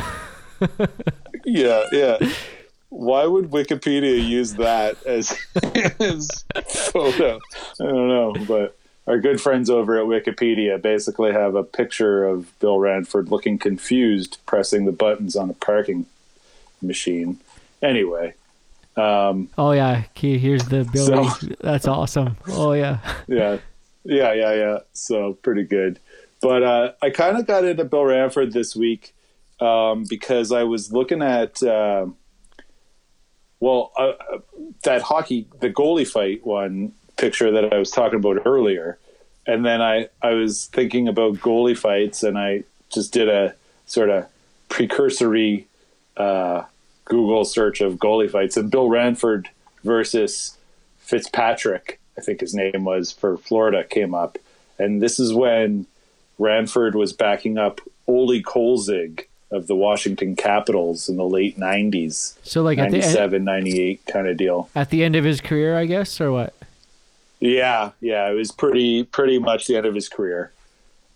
[1.46, 2.16] Yeah, yeah.
[2.88, 5.36] Why would Wikipedia use that as
[6.00, 6.44] as
[6.90, 7.38] photo?
[7.80, 12.58] I don't know, but our good friends over at Wikipedia basically have a picture of
[12.60, 16.06] Bill Ranford looking confused, pressing the buttons on a parking
[16.80, 17.40] machine.
[17.82, 18.32] Anyway,
[18.96, 21.28] um, Oh yeah, here's the Bill.
[21.30, 22.36] So- That's awesome.
[22.48, 22.98] Oh yeah.
[23.28, 23.58] yeah,
[24.04, 24.78] yeah, yeah, yeah.
[24.92, 25.98] So pretty good.
[26.40, 29.14] But uh, I kind of got into Bill Ranford this week
[29.60, 32.06] um, because I was looking at, uh,
[33.60, 34.12] well, uh,
[34.82, 38.98] that hockey, the goalie fight one picture that I was talking about earlier.
[39.46, 43.54] And then I, I was thinking about goalie fights and I just did a
[43.86, 44.26] sort of
[44.68, 45.66] precursory
[46.16, 46.64] uh,
[47.04, 48.56] Google search of goalie fights.
[48.56, 49.48] And Bill Ranford
[49.82, 50.56] versus
[50.98, 54.38] Fitzpatrick, I think his name was for Florida, came up.
[54.78, 55.86] And this is when
[56.38, 62.62] Ranford was backing up Ole Kolzig of the Washington Capitals in the late 90s, So
[62.62, 64.68] like at the end, 98 kind of deal.
[64.74, 66.54] at the end of his career, I guess, or what?
[67.38, 70.50] Yeah, yeah, it was pretty pretty much the end of his career,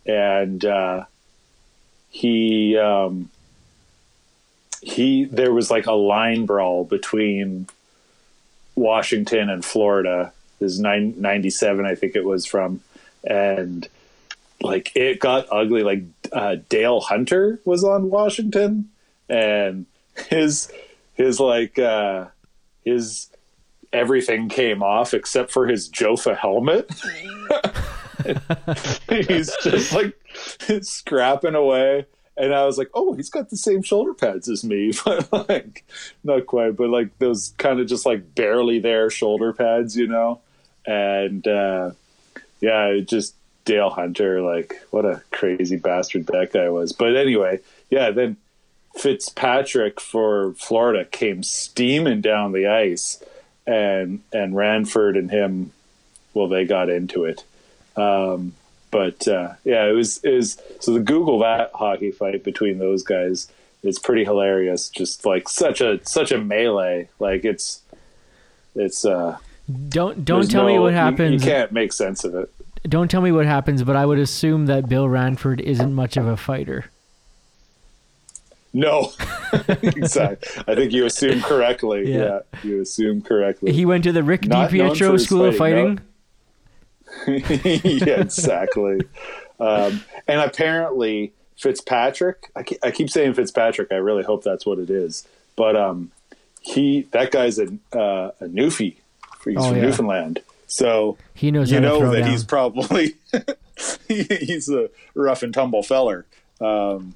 [0.06, 1.04] and uh,
[2.10, 3.30] he um,
[4.82, 7.68] he there was like a line brawl between
[8.74, 10.32] Washington and Florida.
[10.58, 12.80] This is nine, 97, I think it was from,
[13.24, 13.88] and
[14.60, 15.82] like it got ugly.
[15.82, 18.90] Like uh, Dale Hunter was on Washington,
[19.28, 19.86] and
[20.28, 20.70] his
[21.14, 22.26] his like uh,
[22.84, 23.28] his
[23.92, 26.90] everything came off except for his Jofa helmet.
[29.28, 30.14] he's just like
[30.82, 32.06] scrapping away.
[32.38, 35.84] And I was like, oh, he's got the same shoulder pads as me, but like,
[36.22, 40.40] not quite, but like those kind of just like barely there shoulder pads, you know?
[40.86, 41.90] And uh,
[42.60, 43.34] yeah, just
[43.64, 46.92] Dale Hunter, like, what a crazy bastard that guy was.
[46.92, 47.60] But anyway,
[47.90, 48.36] yeah, then
[48.96, 53.22] Fitzpatrick for Florida came steaming down the ice,
[53.66, 55.72] and and Ranford and him,
[56.34, 57.44] well, they got into it.
[57.96, 58.54] Um,
[58.90, 63.02] but uh, yeah, it was it was so the Google that hockey fight between those
[63.02, 63.48] guys
[63.82, 64.88] is pretty hilarious.
[64.88, 67.82] Just like such a such a melee, like it's
[68.74, 69.38] it's uh.
[69.88, 71.44] Don't don't tell me what happens.
[71.44, 72.50] You, can't make sense of it.
[72.88, 76.26] Don't tell me what happens, but I would assume that Bill Ranford isn't much of
[76.26, 76.86] a fighter.
[78.72, 79.12] No,
[79.68, 80.62] exactly.
[80.66, 82.10] I think you assume correctly.
[82.10, 82.18] Yeah.
[82.18, 83.72] Yeah, you assume correctly.
[83.72, 86.08] He went to the Rick Not DiPietro School of fighting, Fighting.
[87.26, 89.00] yeah, exactly.
[89.60, 92.50] Um, and apparently Fitzpatrick.
[92.54, 93.90] I keep, I keep saying Fitzpatrick.
[93.90, 95.26] I really hope that's what it is.
[95.56, 96.12] But um,
[96.60, 98.96] he that guy's a uh, a Newfie.
[99.44, 99.82] He's Oh, from yeah.
[99.82, 102.30] Newfoundland, so He knows you know that down.
[102.30, 103.14] he's probably
[104.08, 106.26] he, he's a rough and tumble feller.
[106.60, 107.14] Um,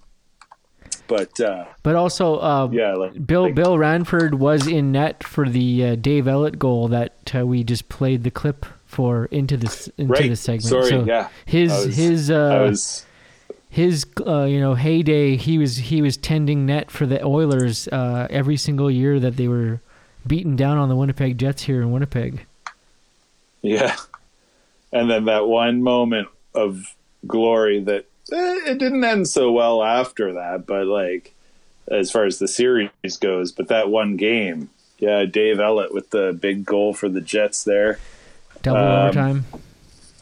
[1.08, 5.48] but uh, But also, uh, yeah, like, Bill like- Bill Ranford was in net for
[5.48, 9.88] the uh, Dave Ellett goal that uh, we just played the clip for into this
[9.98, 10.28] into Right.
[10.28, 10.64] the segment.
[10.64, 11.28] Sorry, so yeah.
[11.46, 13.06] his was- his uh, was
[13.70, 18.26] his uh, you know heyday he was he was tending net for the Oilers uh,
[18.30, 19.80] every single year that they were
[20.26, 22.46] beaten down on the Winnipeg Jets here in Winnipeg.
[23.62, 23.96] Yeah.
[24.92, 26.94] And then that one moment of
[27.26, 31.34] glory that eh, it didn't end so well after that, but like
[31.90, 32.90] as far as the series
[33.20, 34.68] goes, but that one game,
[34.98, 37.98] yeah, Dave Ellett with the big goal for the Jets there.
[38.62, 39.44] Double Um, overtime.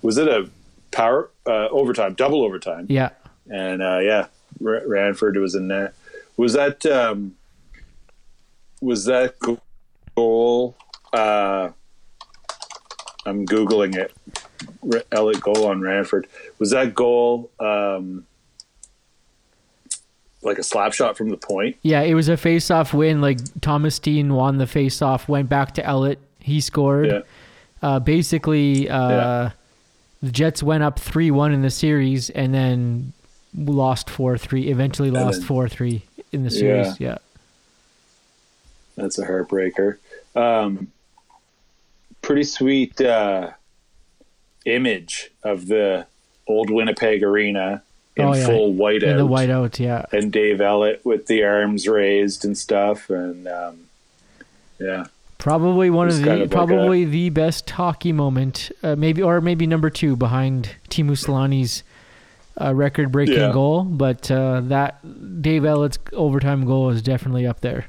[0.02, 0.48] Was it a
[0.90, 2.86] power uh, overtime, double overtime?
[2.88, 3.10] Yeah.
[3.48, 4.26] And uh, yeah,
[4.64, 5.94] R- Ranford was in net.
[6.36, 7.34] Was that um,
[8.80, 9.34] was that
[10.16, 10.76] goal?
[11.12, 11.70] Uh,
[13.26, 14.12] I'm googling it.
[14.82, 16.26] R- Ellett goal on Ranford.
[16.58, 18.24] Was that goal um,
[20.42, 21.76] like a slap shot from the point?
[21.82, 23.20] Yeah, it was a face-off win.
[23.20, 27.08] Like Thomas Steen won the face-off, went back to Ellett, he scored.
[27.08, 27.20] Yeah.
[27.82, 29.50] Uh, basically, uh, Yeah.
[30.22, 33.12] the Jets went up three-one in the series, and then
[33.56, 34.68] lost four-three.
[34.68, 36.02] Eventually, lost four-three
[36.32, 37.00] in the series.
[37.00, 37.18] Yeah.
[38.96, 39.96] That's a heartbreaker.
[40.36, 40.88] Um,
[42.22, 43.50] pretty sweet uh,
[44.66, 46.06] image of the
[46.46, 47.82] old Winnipeg Arena
[48.16, 48.44] in Oh, yeah.
[48.46, 49.02] full whiteout.
[49.04, 50.04] In the whiteout, yeah.
[50.12, 53.78] and Dave Ellett with the arms raised and stuff, and um,
[54.78, 55.06] yeah,
[55.40, 59.66] Probably one of the of like probably the best hockey moment, uh, maybe or maybe
[59.66, 61.82] number two behind Teemu Selanne's
[62.60, 63.52] uh, record-breaking Yeah.
[63.52, 63.84] goal.
[63.84, 67.86] But uh, that Dave Ellett's overtime goal is definitely up there.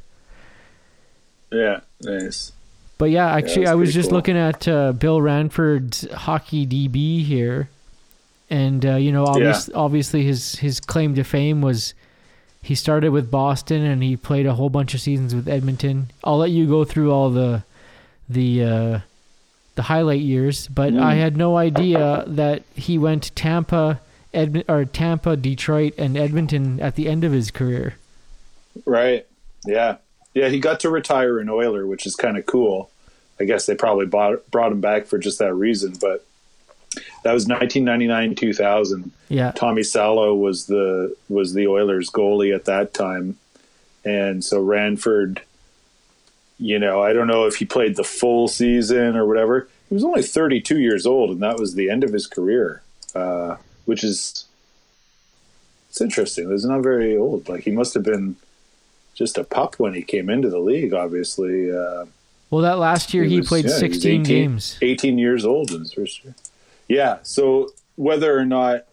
[1.52, 2.54] yeah, nice.
[2.98, 4.18] But yeah, actually, that's I was just cool.
[4.18, 7.68] looking at uh, Bill Ranford's hockey DB here,
[8.50, 11.94] and uh, you know, obvious, obviously his his claim to fame was
[12.62, 16.12] he started with Boston and he played a whole bunch of seasons with Edmonton.
[16.24, 17.64] I'll let you go through all the
[18.30, 19.00] the uh,
[19.76, 24.00] the highlight years, but I had no idea that he went to Tampa,
[24.34, 27.96] Edmon- or Tampa, Detroit, and Edmonton at the end of his career.
[28.86, 29.26] Right?
[29.66, 29.98] Yeah,
[30.34, 30.50] yeah.
[30.50, 32.90] He got to retire in Oiler, which is kind of cool.
[33.40, 36.26] I guess they probably bought, brought him back for just that reason, but
[37.24, 39.12] that was 1999 2000.
[39.30, 43.38] Yeah, Tommy Salo was the was the Oilers goalie at that time,
[44.04, 45.42] and so Ranford.
[46.60, 49.68] You know, I don't know if he played the full season or whatever.
[49.90, 52.84] He was only 32 years old, and that was the end of his career,
[53.16, 54.46] uh, which is
[55.90, 56.52] it's interesting.
[56.52, 57.50] He's not very old.
[57.50, 58.36] Like he must have been
[59.16, 60.94] just a pup when he came into the league.
[60.94, 62.06] Obviously, uh,
[62.52, 64.78] well, that last year he, was- played yeah, he 16 18 games.
[64.82, 66.36] 18 years old in his first year.
[66.92, 67.20] Yeah.
[67.24, 68.84] So whether or not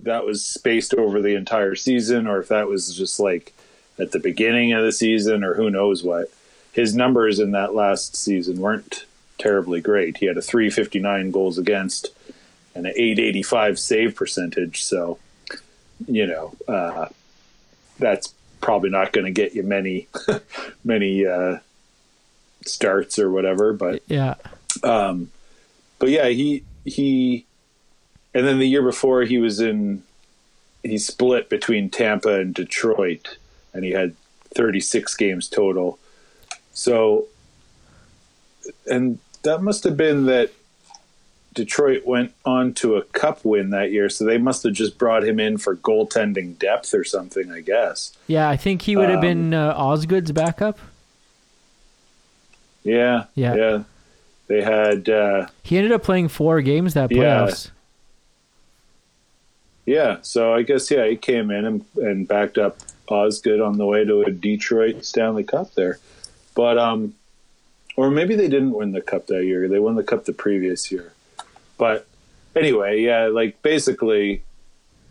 [0.00, 3.54] that was spaced over the entire season or if that was just like
[3.98, 6.26] at the beginning of the season or who knows what,
[6.72, 9.06] his numbers in that last season weren't
[9.38, 10.18] terribly great.
[10.18, 12.10] He had a 359 goals against
[12.74, 14.84] and an 885 save percentage.
[14.84, 15.18] So,
[16.06, 17.08] you know, uh,
[17.98, 20.08] that's probably not going to get you many
[20.84, 21.60] many uh,
[22.66, 23.72] starts or whatever.
[23.72, 24.34] But Yeah.
[24.82, 27.45] but yeah, he he,
[28.36, 30.02] and then the year before he was in,
[30.82, 33.38] he split between Tampa and Detroit,
[33.72, 34.14] and he had
[34.54, 35.98] 36 games total.
[36.74, 37.26] So,
[38.86, 40.50] and that must have been that
[41.54, 45.24] Detroit went on to a cup win that year, so they must have just brought
[45.24, 48.14] him in for goaltending depth or something, I guess.
[48.26, 50.78] Yeah, I think he would have Um, been uh, Osgood's backup.
[52.84, 53.54] Yeah, Yeah.
[53.54, 53.82] yeah.
[54.48, 57.66] They had, uh, He ended up playing four games that playoffs.
[57.66, 57.70] yeah.
[59.86, 62.78] Yeah, so I guess yeah, he came in and, and backed up
[63.08, 66.00] Osgood on the way to a Detroit Stanley Cup there,
[66.56, 67.14] but um,
[67.96, 69.68] or maybe they didn't win the cup that year.
[69.68, 71.12] They won the cup the previous year,
[71.78, 72.06] but
[72.56, 73.26] anyway, yeah.
[73.26, 74.42] Like basically,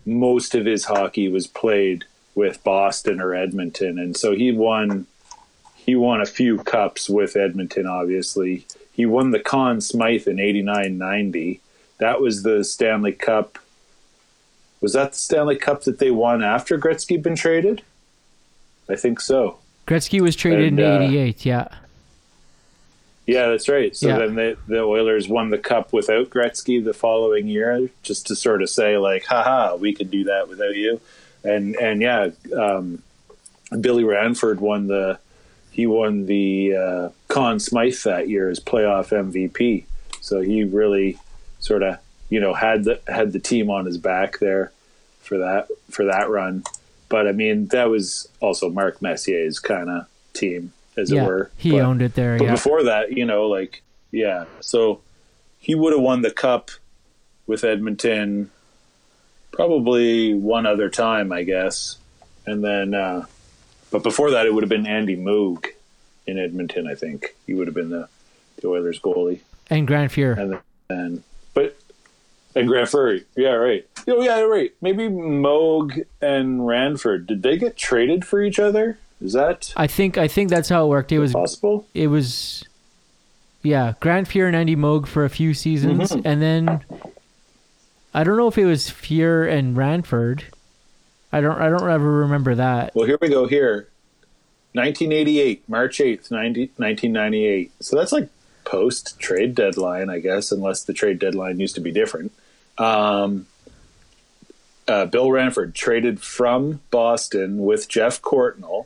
[0.05, 2.03] most of his hockey was played
[2.35, 5.07] with Boston or Edmonton, and so he won.
[5.75, 7.85] He won a few cups with Edmonton.
[7.85, 11.59] Obviously, he won the Conn Smythe in '89-90.
[11.99, 13.59] That was the Stanley Cup.
[14.85, 17.81] Was that the Stanley Cup that they won after Gretzky been traded?
[18.87, 19.57] I think so.
[19.87, 21.43] Gretzky was traded And, in uh, '88.
[21.43, 21.67] Yeah.
[23.25, 23.95] Yeah, that's right.
[23.95, 24.19] So Yeah.
[24.19, 28.61] then the the Oilers won the cup without Gretzky the following year, just to sort
[28.61, 31.01] of say like, haha, we could do that without you.
[31.43, 33.01] And and yeah, um,
[33.81, 35.17] Billy Ranford won the
[35.71, 39.85] he won the uh, Conn Smythe that year as playoff MVP.
[40.21, 41.17] So he really
[41.59, 41.97] sort of
[42.29, 44.71] you know had the had the team on his back there
[45.19, 46.63] for that for that run.
[47.09, 51.23] But I mean that was also Mark Messier's kind of team, as yeah.
[51.23, 51.51] it were.
[51.57, 52.37] He But- owned it there.
[52.37, 52.51] but Yeah.
[52.51, 55.01] before that, you know, like yeah, so
[55.59, 56.71] he would have won the cup
[57.47, 58.49] with Edmonton
[59.51, 61.97] probably one other time, I guess,
[62.45, 62.93] and then.
[62.93, 63.25] uh
[63.91, 65.67] But before that, it would have been Andy Moog
[66.27, 66.87] in Edmonton.
[66.87, 68.09] I think he would have been the,
[68.61, 70.37] the Oilers goalie, and Grant Fuhr.
[70.37, 70.59] and
[70.89, 71.23] then
[71.53, 71.77] but
[72.55, 73.85] and Grant Fuhr, yeah, right.
[74.07, 74.71] Oh yeah, right.
[74.81, 78.97] Maybe Moog and Ranford did they get traded for each other?
[79.21, 81.11] Is that I think I think that's how it worked.
[81.11, 81.87] It was possible?
[81.93, 82.63] it was
[83.63, 86.27] yeah Grant Fuhr and Andy Moog for a few seasons, Mm-hmm.
[86.27, 86.81] and then
[88.13, 90.45] I don't know if it was Fuhr and Ranford.
[91.31, 92.93] I don't I don't ever remember that.
[92.95, 93.47] Well, here we go.
[93.47, 93.87] Here,
[94.73, 97.71] 1988, March 8th, 90, 1998.
[97.81, 98.29] So that's like
[98.65, 102.31] post trade deadline, I guess, unless the trade deadline used to be different.
[102.77, 103.47] Um,
[104.87, 108.85] uh, Bill Ranford traded from Boston with Geoff Courtnall,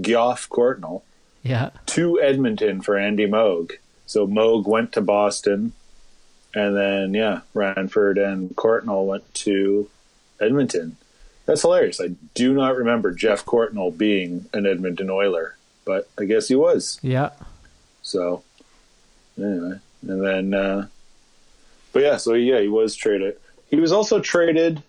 [0.00, 1.02] Geoff Courtnall,
[1.42, 3.72] Yeah, to Edmonton for Andy Moog.
[4.06, 5.72] So Moog went to Boston,
[6.54, 9.88] and then yeah, Ranford and Courtnall went to
[10.40, 10.96] Edmonton.
[11.44, 12.00] That's hilarious.
[12.00, 16.98] I do not remember Geoff Courtnall being an Edmonton Oiler, but I guess he was.
[17.02, 17.30] yeah,
[18.02, 18.42] So
[19.38, 20.86] anyway, and then, uh,
[21.96, 23.38] but yeah, so yeah, he was traded.
[23.70, 24.82] He was also traded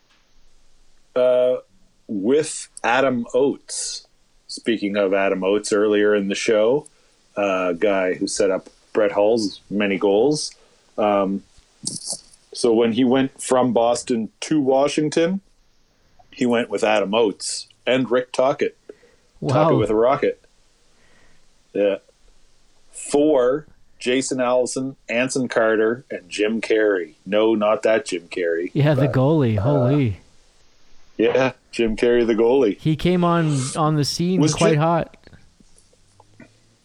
[1.15, 1.55] uh,
[2.05, 4.05] with Adam Oates.
[4.47, 6.85] Speaking of Adam Oates, earlier in the show,
[7.37, 10.53] uh, guy who set up Brett Hull's many goals.
[10.97, 11.43] Um,
[12.53, 15.39] so when he went from Boston to Washington,
[16.33, 18.75] he went with Adam Oates and Rick Tocchet.
[19.39, 20.43] Wow, with a rocket.
[21.71, 21.99] Yeah.
[22.91, 23.65] Four,
[23.99, 27.15] Jason Allison, Anson Carter, and Jim Carey.
[27.25, 28.69] No, not that Jim Carrey.
[28.73, 28.93] yeah.
[28.93, 30.17] The goalie, uh, holy,
[31.17, 32.77] Yeah, Jim Carey, the goalie.
[32.77, 35.17] he came on on the scene Was quite Jim- hot.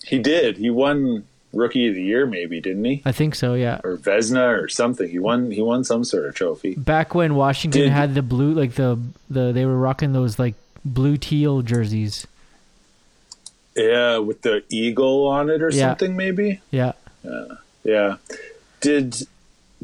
[0.07, 0.57] He did.
[0.57, 3.03] He won Rookie of the Year, maybe, didn't he?
[3.05, 3.55] I think so.
[3.55, 3.81] Yeah.
[3.85, 5.09] Or Vezina or something.
[5.09, 5.51] He won.
[5.51, 6.75] He won some sort of trophy.
[6.75, 8.99] Back when Washington Did- had the blue, like the
[9.31, 12.27] the they were rocking those like blue teal jerseys.
[13.77, 15.89] Yeah, with the eagle on it or Yeah.
[15.91, 16.61] something, maybe.
[16.71, 16.93] Yeah.
[17.85, 18.17] Yeah.
[18.81, 19.17] Did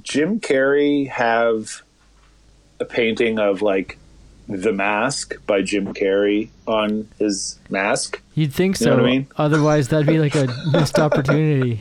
[0.03, 1.83] Jim Carey have
[2.81, 3.99] a painting of like
[4.49, 8.21] The Mask by Jim Carrey on his mask?
[8.35, 8.91] You'd think You so.
[8.91, 9.27] know what I mean?
[9.37, 11.81] Otherwise, that'd be like a missed opportunity.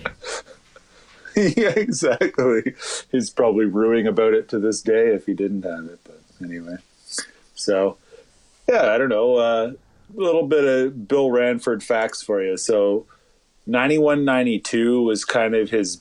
[1.35, 2.73] yeah, exactly.
[3.11, 5.99] He's probably ruing about it to this day if he didn't have it.
[6.03, 6.77] But anyway,
[7.55, 7.97] so
[8.67, 9.35] yeah, I don't know.
[9.35, 9.71] Uh,
[10.15, 12.57] a little bit of Bill Ranford facts for you.
[12.57, 13.05] So
[13.67, 15.99] 91 92 was kind of his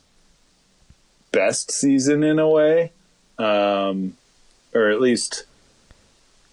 [1.32, 2.92] best season in a way,
[3.38, 4.16] um,
[4.72, 5.44] or at least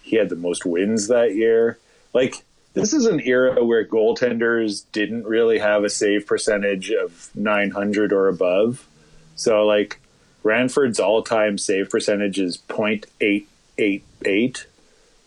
[0.02, 1.78] he had the most wins that year.
[2.14, 8.12] Like, this is an era where goaltenders didn't really have a save percentage of 900
[8.12, 8.88] or above.
[9.36, 10.00] So, like,
[10.44, 14.66] Ranford's all time save percentage is 0.888.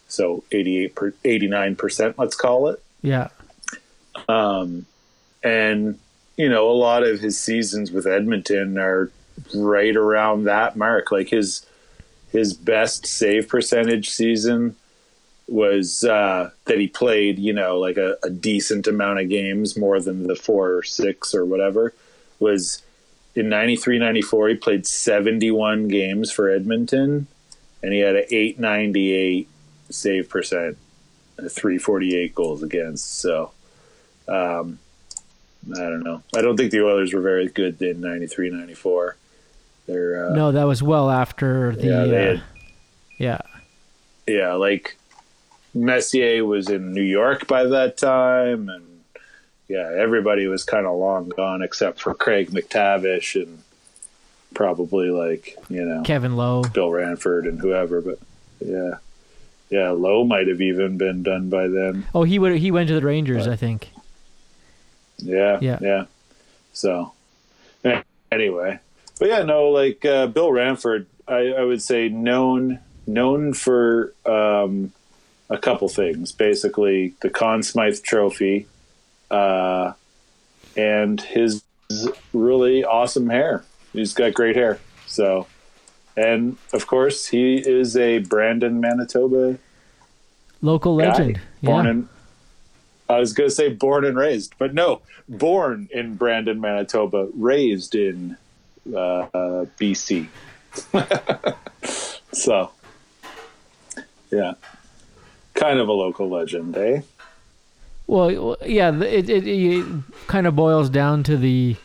[0.08, 2.82] So, 88 per, 89%, let's call it.
[3.02, 3.28] Yeah.
[5.46, 5.98] And
[6.36, 9.10] you know a lot of his seasons with Edmonton are
[9.54, 11.12] right around that mark.
[11.12, 11.64] Like his
[12.32, 14.76] his best save percentage season
[15.48, 20.00] was uh, that he played, you know, like a, a decent amount of games, more
[20.00, 21.94] than the four or six or whatever.
[22.40, 22.82] Was
[23.36, 27.28] in 93 94, he played 71 games for Edmonton,
[27.82, 29.48] and he had an 898
[29.90, 30.76] save percent,
[31.38, 33.20] and 348 goals against.
[33.20, 33.52] So,
[34.26, 34.80] um,
[35.74, 36.22] I don't know.
[36.36, 39.16] I don't think the Oilers were very good in 93 94.
[39.86, 41.86] They're, uh, No, that was well after the.
[41.86, 42.00] yeah,
[42.32, 42.40] uh,
[43.18, 43.38] yeah.
[44.26, 44.96] yeah, like
[45.74, 48.84] Messier was in New York by that time, and
[49.68, 53.62] yeah, everybody was kind of long gone except for Craig MacTavish and
[54.54, 56.62] probably like you know Kevin Lowe.
[56.62, 58.00] Bill Ranford and whoever.
[58.00, 58.18] But
[58.60, 58.94] yeah,
[59.70, 62.06] yeah, Lowe might have even been done by then.
[62.14, 62.56] Oh, he would.
[62.56, 63.90] He went to the Rangers, But- I think.
[65.18, 65.78] Yeah, Yeah.
[65.80, 66.04] yeah.
[66.72, 67.12] So
[68.30, 68.78] anyway,
[69.18, 74.92] but yeah, no, like uh, Bill Ranford, I, I would say known known for um,
[75.48, 76.32] a couple things.
[76.32, 78.66] Basically, the Conn Smythe Trophy,
[79.30, 79.92] uh,
[80.76, 81.62] and his
[82.32, 83.64] really awesome hair.
[83.92, 84.78] He's got great hair.
[85.06, 85.46] So,
[86.16, 89.58] and of course, he is a Brandon, Manitoba
[90.60, 91.08] Local guy.
[91.08, 91.40] legend.
[91.62, 91.90] Born yeah.
[91.92, 92.08] in,
[93.08, 97.94] I was going to say born and raised, but no, born in Brandon, Manitoba, raised
[97.94, 98.36] in
[98.92, 98.96] uh,
[99.32, 100.28] uh, BC.
[102.32, 102.70] so,
[104.30, 104.54] yeah,
[105.54, 107.00] kind of a local legend, eh?
[108.06, 109.84] Well, yeah, it, it, it
[110.28, 111.76] kind of boils down to the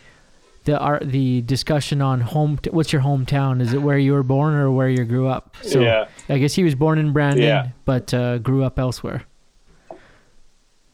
[0.65, 2.60] the art the discussion on home.
[2.69, 3.61] what's your hometown?
[3.61, 5.56] Is it where you were born or where you grew up?
[5.64, 6.07] So Yeah.
[6.30, 7.69] I guess he was born in Brandon, Yeah.
[7.85, 9.23] but uh, grew up elsewhere.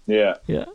[0.08, 0.66] Yeah, Yeah.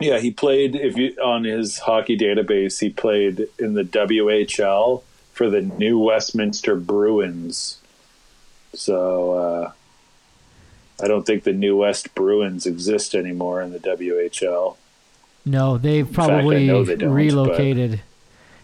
[0.00, 0.18] yeah.
[0.18, 2.80] He played if you on his hockey database.
[2.80, 5.02] He played in the WHL
[5.32, 7.78] for the New Westminster Bruins.
[8.74, 9.72] So uh,
[11.02, 14.76] I don't think the New West Bruins exist anymore in the WHL.
[15.44, 18.00] No, they've probably know they relocated.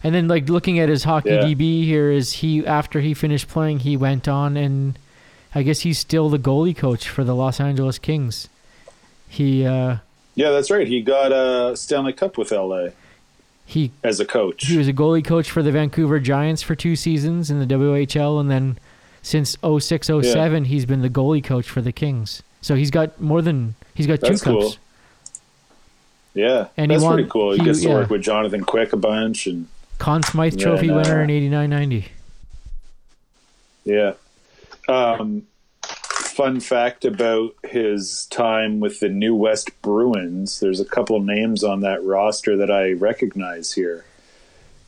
[0.05, 1.43] And then, like looking at his hockey Yeah.
[1.44, 4.99] DB here, is he after he finished playing, he went on and
[5.55, 8.49] I guess he's still the goalie coach for the Los Angeles Kings.
[9.32, 9.96] He uh,
[10.34, 10.86] Yeah, that's right.
[10.86, 12.88] He got a Stanley Cup with LA
[13.64, 14.66] he as a coach.
[14.66, 18.38] he was a goalie coach for the Vancouver Giants for two seasons in the WHL,
[18.40, 18.76] and then
[19.22, 22.42] since 06 07, he's been the goalie coach for the Kings.
[22.60, 24.62] So he's got more than he's got That's two cups.
[24.62, 24.74] cool.
[26.34, 27.52] Yeah, And he that's won- pretty cool.
[27.52, 27.94] He, he- gets to yeah.
[27.94, 29.66] work with Jonathan Quick a bunch, and
[29.98, 30.96] Conn Smythe Yeah, Trophy no.
[30.96, 32.09] winner in 89 90.
[33.84, 34.12] yeah.
[34.88, 35.46] Um,
[36.32, 41.80] fun fact about his time with the New West Bruins: there's a couple names on
[41.80, 44.04] that roster that I recognize here.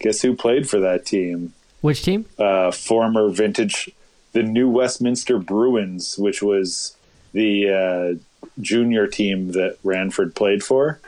[0.01, 1.53] Guess who played for that team?
[1.81, 2.25] Which team?
[2.39, 3.91] uh, former vintage,
[4.33, 6.97] the New Westminster Bruins, which was
[7.33, 10.99] the uh, junior team that Ranford played for.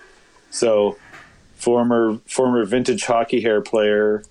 [0.51, 0.97] So,
[1.57, 4.23] former former vintage hockey hair player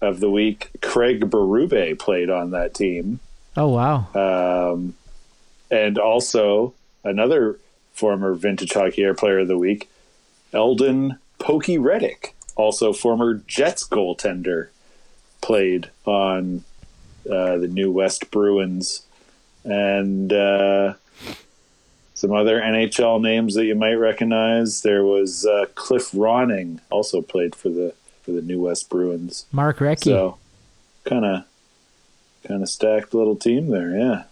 [0.00, 3.18] of the week, Craig Berube, played on that team,
[3.56, 4.06] Oh, wow.
[4.72, 4.94] um,
[5.70, 6.74] and also
[7.04, 7.58] another
[7.92, 9.88] former vintage hockey hair player of the week,
[10.52, 14.68] Eldon Pokey Reddick, also former Jets goaltender
[15.40, 16.64] played on
[17.30, 19.02] uh, the New West Bruins,
[19.64, 20.94] and uh,
[22.14, 24.82] some other NHL names that you might recognize.
[24.82, 29.46] There was uh, Cliff Ronning, also played for the for the New West Bruins.
[29.52, 30.04] Mark Recchi.
[30.04, 30.38] So,
[31.04, 31.44] kind of
[32.46, 34.24] kind of stacked little team there, yeah.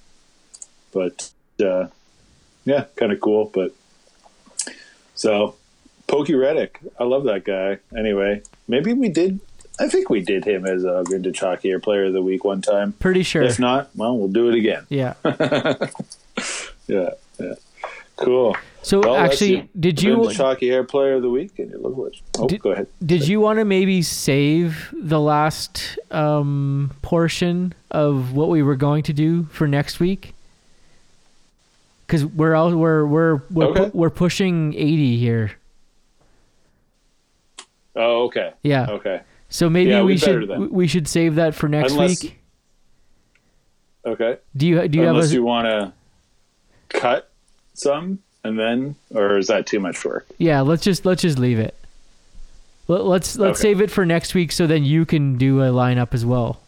[0.95, 1.31] But
[1.63, 1.89] uh,
[2.65, 3.51] yeah, kind of cool.
[3.53, 3.73] But
[5.15, 5.57] so,
[6.07, 7.79] Pokey Reddick, I love that guy.
[7.97, 9.41] Anyway, maybe we did.
[9.81, 12.63] I think we did him as a vintage hockey or player of the week one
[12.63, 12.93] time.
[12.93, 13.43] Pretty sure.
[13.43, 14.87] If not, well, we'll do it again.
[14.89, 15.15] yeah.
[16.87, 17.11] Yeah,
[17.41, 17.55] yeah.
[18.17, 18.57] Cool.
[18.83, 22.21] So Well, actually, did you hockey hair player of the week and legend.
[22.39, 22.87] Oh, Did- go ahead.
[23.05, 29.03] did you want to maybe save the last um, portion of what we were going
[29.05, 30.35] to do for next week?
[32.15, 33.91] Because we're out, we're we're we're, Okay.
[33.91, 35.53] pu- we're pushing eighty here.
[37.97, 38.53] Oh, okay.
[38.63, 38.87] Yeah.
[38.91, 39.21] Okay.
[39.49, 40.71] So maybe Yeah, we should then.
[40.71, 42.41] we should save that for next Unless- week.
[44.07, 44.37] Okay.
[44.57, 45.93] Do you do you have Unless a you want to
[46.99, 47.31] cut
[47.73, 50.27] some and then, or is that too much work?
[50.39, 50.61] yeah?
[50.61, 51.75] Let's just let's just leave it.
[52.87, 53.69] Let, let's let's Okay.
[53.71, 56.61] save it for next week so then you can do a lineup as well.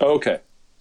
[0.00, 0.38] Okay.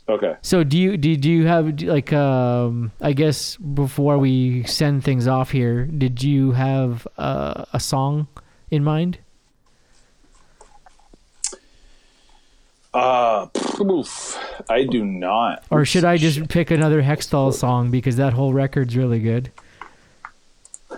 [0.07, 0.35] Okay.
[0.41, 5.27] So do you do, do you have like um I guess before we send things
[5.27, 8.27] off here, did you have uh, a song
[8.69, 9.17] in mind?
[12.93, 13.47] Uh,
[13.81, 15.63] oof, I do not.
[15.69, 19.51] Or should I just pick another Hextall song because that whole record's really good?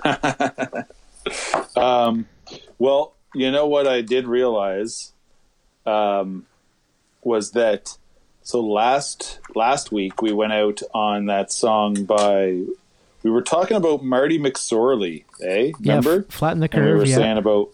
[1.76, 2.28] Um,
[2.80, 5.14] well, you know what I did realize
[5.86, 6.46] um,
[7.24, 7.98] was that
[8.48, 12.64] so last last week we went out on that song by
[13.24, 15.74] we were talking about Marty McSorley, eh?
[15.82, 16.12] Remember?
[16.12, 17.00] Yeah, f- flatten the and we curve.
[17.00, 17.16] were Yeah.
[17.16, 17.70] saying about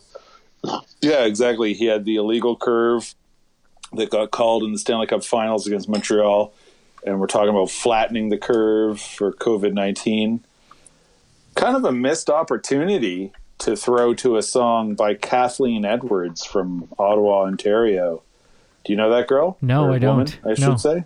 [1.02, 1.74] yeah, exactly.
[1.74, 3.14] He had the illegal curve
[3.94, 6.52] that got called in the Stanley Cup Finals against Montreal,
[7.06, 10.44] and we're talking about flattening the curve for COVID nineteen.
[11.56, 17.44] Kind of a missed opportunity to throw to a song by Kathleen Edwards from Ottawa,
[17.44, 18.24] Ontario.
[18.84, 19.58] Do you know that girl?
[19.62, 20.40] No, Or I don't.
[20.46, 20.76] I should No.
[20.76, 21.06] say.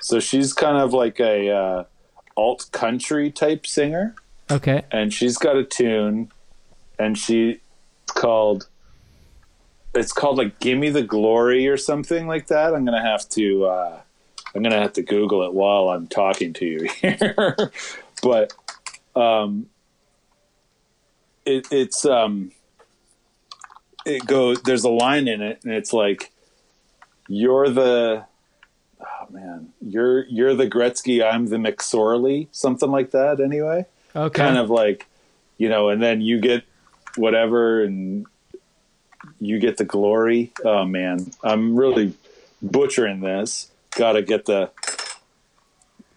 [0.00, 1.84] So she's kind of like a uh,
[2.36, 4.14] alt country type singer
[4.50, 4.82] Okay.
[4.90, 6.30] and she's got a tune
[6.98, 7.60] and she
[8.04, 8.68] it's called
[9.94, 14.00] it's called like gimme the glory or something like that i'm gonna have to uh
[14.54, 17.70] i'm gonna have to google it while i'm talking to you here
[18.22, 18.54] but
[19.14, 19.66] um
[21.44, 22.50] it, it's um
[24.06, 26.32] it goes there's a line in it and it's like
[27.32, 28.22] you're the
[29.00, 33.86] oh man you're you're the gretzky i'm the mcsorley something like that anyway.
[34.14, 34.36] Okay.
[34.38, 35.06] kind of like
[35.56, 36.64] you know and then you get
[37.16, 38.26] whatever and
[39.40, 40.52] you get the glory.
[40.62, 42.12] Oh man i'm really
[42.60, 43.70] butchering this.
[43.96, 44.70] Gotta get the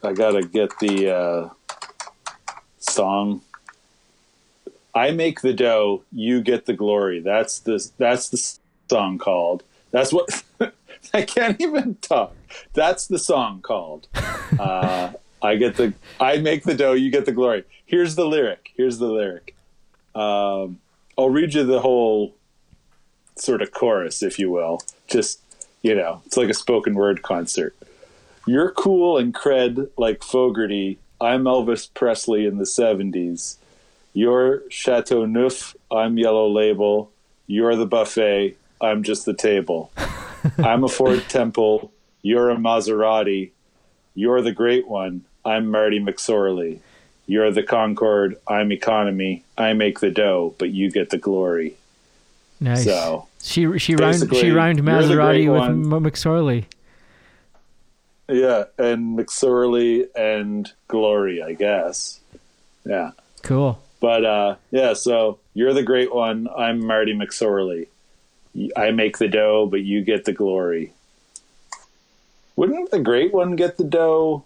[0.04, 1.50] i gotta get the uh
[2.80, 3.42] song.
[4.94, 7.22] I make the dough you get the glory.
[7.22, 8.58] That's the that's the
[8.90, 9.64] song called.
[9.92, 10.44] That's what
[11.14, 12.34] i can't even talk
[12.74, 14.08] that's the song called
[14.60, 15.12] uh
[15.46, 17.64] I get the I make the dough, you get the glory.
[17.86, 18.72] Here's the lyric.
[18.76, 19.56] Here's the lyric.
[20.16, 20.80] Um,
[21.18, 22.36] I'll read you the whole
[23.38, 24.82] sort of chorus, if you will.
[25.08, 25.42] Just
[25.82, 27.76] you know, it's like a spoken word concert.
[28.48, 30.98] You're cool and cred like Fogarty.
[31.22, 33.58] I'm Elvis Presley in the '70s.
[34.14, 35.76] You're Chateau Neuf.
[35.92, 37.12] I'm Yellow Label.
[37.48, 38.58] You're the buffet.
[38.82, 39.92] I'm just the table.
[40.58, 41.92] I'm a Ford Tempo.
[42.22, 43.52] You're a Maserati.
[44.14, 45.26] You're the great one.
[45.44, 46.80] I'm Marty McSorley.
[47.28, 48.38] You're the Concorde.
[48.48, 49.44] I'm economy.
[49.58, 51.76] I make the dough, but you get the glory.
[52.60, 52.84] nice.
[52.84, 56.04] So she she rhymed she rhymed Maserati with one.
[56.04, 56.66] McSorley.
[58.30, 62.20] yeah, and McSorley and glory, I guess.
[62.86, 63.12] Yeah,
[63.44, 63.80] Cool.
[64.00, 64.94] but uh, yeah.
[64.94, 66.48] So you're the great one.
[66.56, 67.88] I'm Marty McSorley.
[68.76, 70.94] I make the dough, but you get the glory.
[72.56, 74.44] Wouldn't the great one get the dough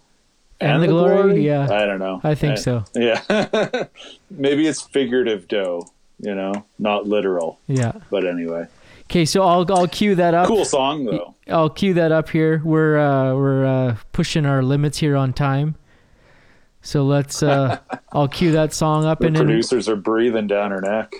[0.60, 1.44] And the glory?
[1.44, 1.68] Yeah.
[1.70, 2.20] I don't know.
[2.24, 2.84] I think so.
[2.94, 3.22] Yeah.
[4.30, 5.86] Maybe it's figurative dough,
[6.18, 7.60] you know, not literal.
[7.66, 7.92] Yeah.
[8.10, 8.66] But anyway.
[9.04, 10.46] Okay, so I'll I'll cue that up.
[10.46, 11.34] Cool song though.
[11.48, 12.60] I'll cue that up here.
[12.64, 15.74] We're uh, we're uh, pushing our limits here on time.
[16.82, 17.78] So let's uh,
[18.12, 21.12] I'll cue that song up The and producers are breathing down her neck.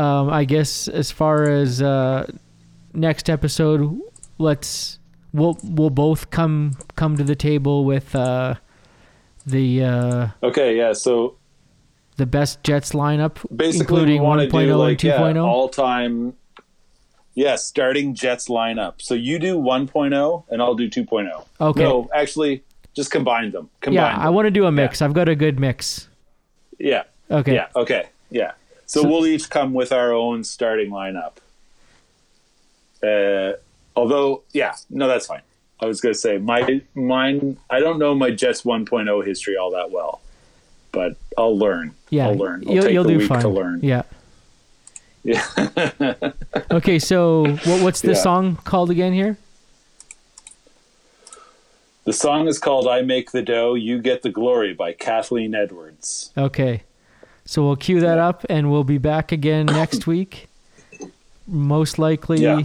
[0.00, 2.26] Um, I guess as far as uh,
[2.94, 4.00] next episode,
[4.38, 4.98] let's
[5.32, 8.54] we'll we'll both come come to the table with uh,
[9.46, 11.36] the uh, Okay, yeah, so
[12.16, 15.26] the best Jets lineup, basically including we want 1.0 do like and oh?
[15.26, 15.44] yeah, 2.0.
[15.44, 16.34] all time
[17.34, 19.00] yeah, starting Jets lineup.
[19.02, 21.44] So you do 1.0 and I'll do 2.0.
[21.60, 21.80] Okay.
[21.82, 22.64] No, actually
[22.94, 23.70] just combine them.
[23.80, 24.26] Combine yeah, them.
[24.26, 25.00] I want to do a mix.
[25.00, 26.08] I've got a good mix.
[26.78, 27.04] Yeah.
[27.30, 27.54] Okay.
[27.54, 28.08] Yeah, okay.
[28.30, 28.52] Yeah.
[28.90, 31.34] So, So- we'll each come with our own starting lineup.
[33.00, 33.56] Uh,
[33.94, 35.42] although, yeah, no, that's fine.
[35.78, 37.56] I was going to say my mine.
[37.70, 40.20] I don't know my Jets 1.0 history all that well,
[40.90, 41.94] but I'll learn.
[42.10, 42.64] Yeah, I'll learn.
[42.66, 43.40] I'll you'll, take you'll the do week fine.
[43.42, 43.78] to learn.
[43.82, 44.02] Yeah.
[45.22, 45.44] Yeah.
[46.72, 48.22] Okay, so what, what's the Yeah.
[48.22, 49.38] song called again here?
[52.04, 56.32] the song is called "I Make the Dough, You Get the Glory" by Kathleen Edwards.
[56.36, 56.82] Okay.
[57.50, 60.46] So we'll cue that up and we'll be back again next week.
[61.48, 62.62] Most likely Yeah.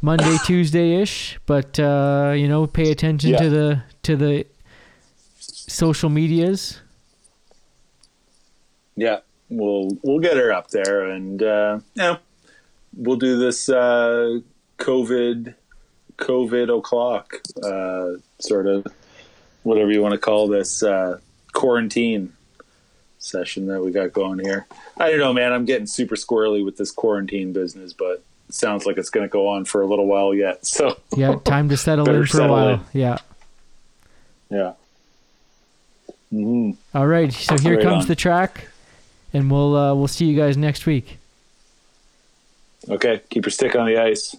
[0.00, 1.36] Monday, Tuesday ish.
[1.46, 3.38] But uh, you know, pay attention Yeah.
[3.38, 4.46] to the to the
[5.40, 6.78] social medias.
[8.94, 9.18] Yeah,
[9.48, 12.18] we'll we'll get her up there, and uh, yeah,
[12.96, 14.38] we'll do this uh,
[14.78, 15.54] COVID
[16.18, 18.86] COVID o'clock uh, sort of
[19.64, 21.18] whatever you want to call this uh,
[21.52, 22.32] quarantine
[23.26, 24.66] session that we got going here.
[24.96, 25.52] I don't know, man.
[25.52, 29.48] I'm getting super squirrely with this quarantine business, but sounds like it's going to go
[29.48, 30.64] on for a little while yet.
[30.66, 32.74] So yeah, time to settle in for settle a while.
[32.74, 32.80] In.
[32.92, 33.18] Yeah.
[34.50, 34.72] Yeah.
[36.32, 36.72] Mm-hmm.
[36.96, 37.32] All right.
[37.32, 38.08] So here right comes on.
[38.08, 38.68] the track,
[39.32, 41.18] and we'll uh, we'll see you guys next week.
[42.88, 43.20] Okay.
[43.30, 44.36] Keep your stick on the ice.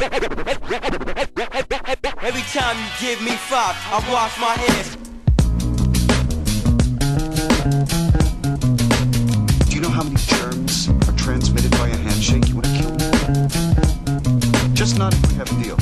[0.00, 0.12] Every
[2.52, 4.96] time you give me five, I wash my hands.
[9.66, 12.46] Do you know how many germs are transmitted by a handshake?
[12.48, 14.74] You want to kill me?
[14.74, 15.76] Just not if we have a deal.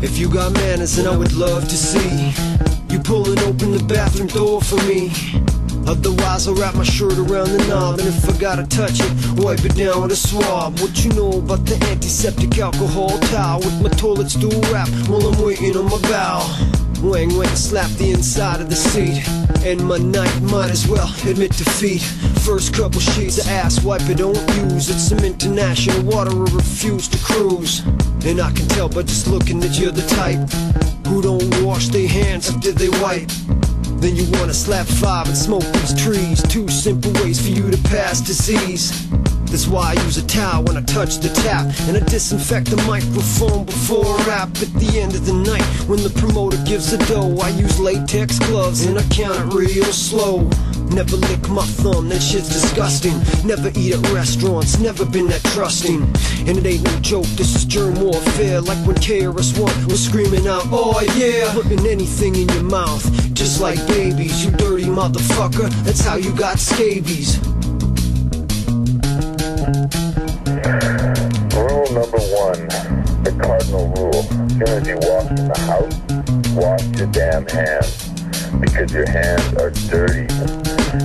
[0.00, 2.32] If you got manners, then I would love to see
[2.88, 5.10] you pulling open the bathroom door for me.
[5.88, 9.64] Otherwise, I'll wrap my shirt around the knob, and if I gotta touch it, wipe
[9.64, 10.78] it down with a swab.
[10.80, 13.60] What you know about the antiseptic alcohol towel?
[13.60, 16.44] With my toilet stool wrap while I'm waiting on my bow?
[17.00, 19.22] Wang wang slap the inside of the seat
[19.64, 22.02] And my night might as well admit defeat.
[22.42, 27.06] First couple sheets of ass wipe I don't use It's some international water I refuse
[27.08, 27.80] to cruise.
[28.26, 30.50] And I can tell by just looking that you're the type
[31.06, 33.30] Who don't wash their hands after they wipe.
[34.00, 36.42] Then you wanna slap five and smoke these trees.
[36.42, 39.08] Two simple ways for you to pass disease.
[39.50, 41.66] That's why I use a towel when I touch the tap.
[41.88, 44.48] And I disinfect the microphone before I rap.
[44.60, 48.38] At the end of the night, when the promoter gives the dough I use latex
[48.38, 50.48] gloves and I count it real slow.
[50.90, 53.18] Never lick my thumb, that shit's disgusting.
[53.44, 56.02] Never eat at restaurants, never been that trusting.
[56.46, 58.60] And it ain't no joke, this is germ warfare.
[58.60, 61.52] Like when KRS-One was screaming out, oh yeah.
[61.52, 63.04] Putting anything in your mouth,
[63.38, 67.38] just like babies You dirty motherfucker, that's how you got scabies
[71.54, 72.66] Rule number one,
[73.22, 74.26] the cardinal rule.
[74.26, 75.96] As soon as you walk in the house,
[76.54, 78.08] wash your damn hands.
[78.60, 80.26] Because your hands are dirty.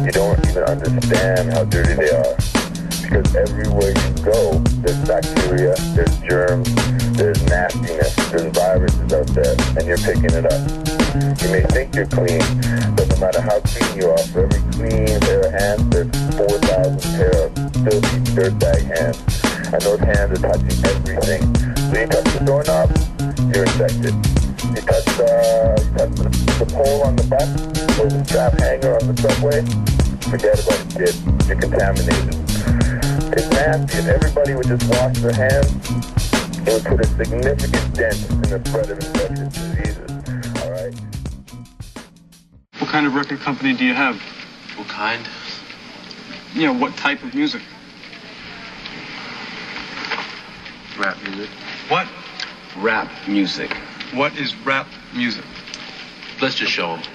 [0.06, 2.36] You don't even understand how dirty they are.
[3.02, 6.70] Because everywhere you go, there's bacteria, there's germs,
[7.18, 10.93] there's nastiness, there's viruses out there, and you're picking it up.
[11.14, 12.42] You may think you're clean,
[12.98, 17.14] but no matter how clean you are, for every clean pair of hands, there's 4,000
[17.14, 17.54] pair of
[17.86, 19.22] filthy dirtbag hands.
[19.70, 21.54] And those hands are touching everything.
[21.54, 22.90] So you touch the doorknob,
[23.54, 24.18] you're infected.
[24.74, 26.26] You touch, uh, you touch the,
[26.58, 27.46] the pole on the bus
[28.00, 29.62] or the strap hanger on the subway,
[30.34, 31.16] forget about it, kid.
[31.46, 32.42] You're contaminated.
[33.38, 34.00] It's nasty.
[34.00, 35.70] If everybody would just wash their hands,
[36.66, 39.63] it would put a significant dent in the spread of infectious
[42.94, 44.22] kind of record company do you have?
[44.76, 45.28] What kind?
[46.54, 47.64] You know, what type of music?
[50.96, 51.50] Rap music.
[51.88, 52.08] What?
[52.78, 53.74] Rap music.
[54.14, 55.44] What is rap music?
[56.40, 57.13] Let's just show them.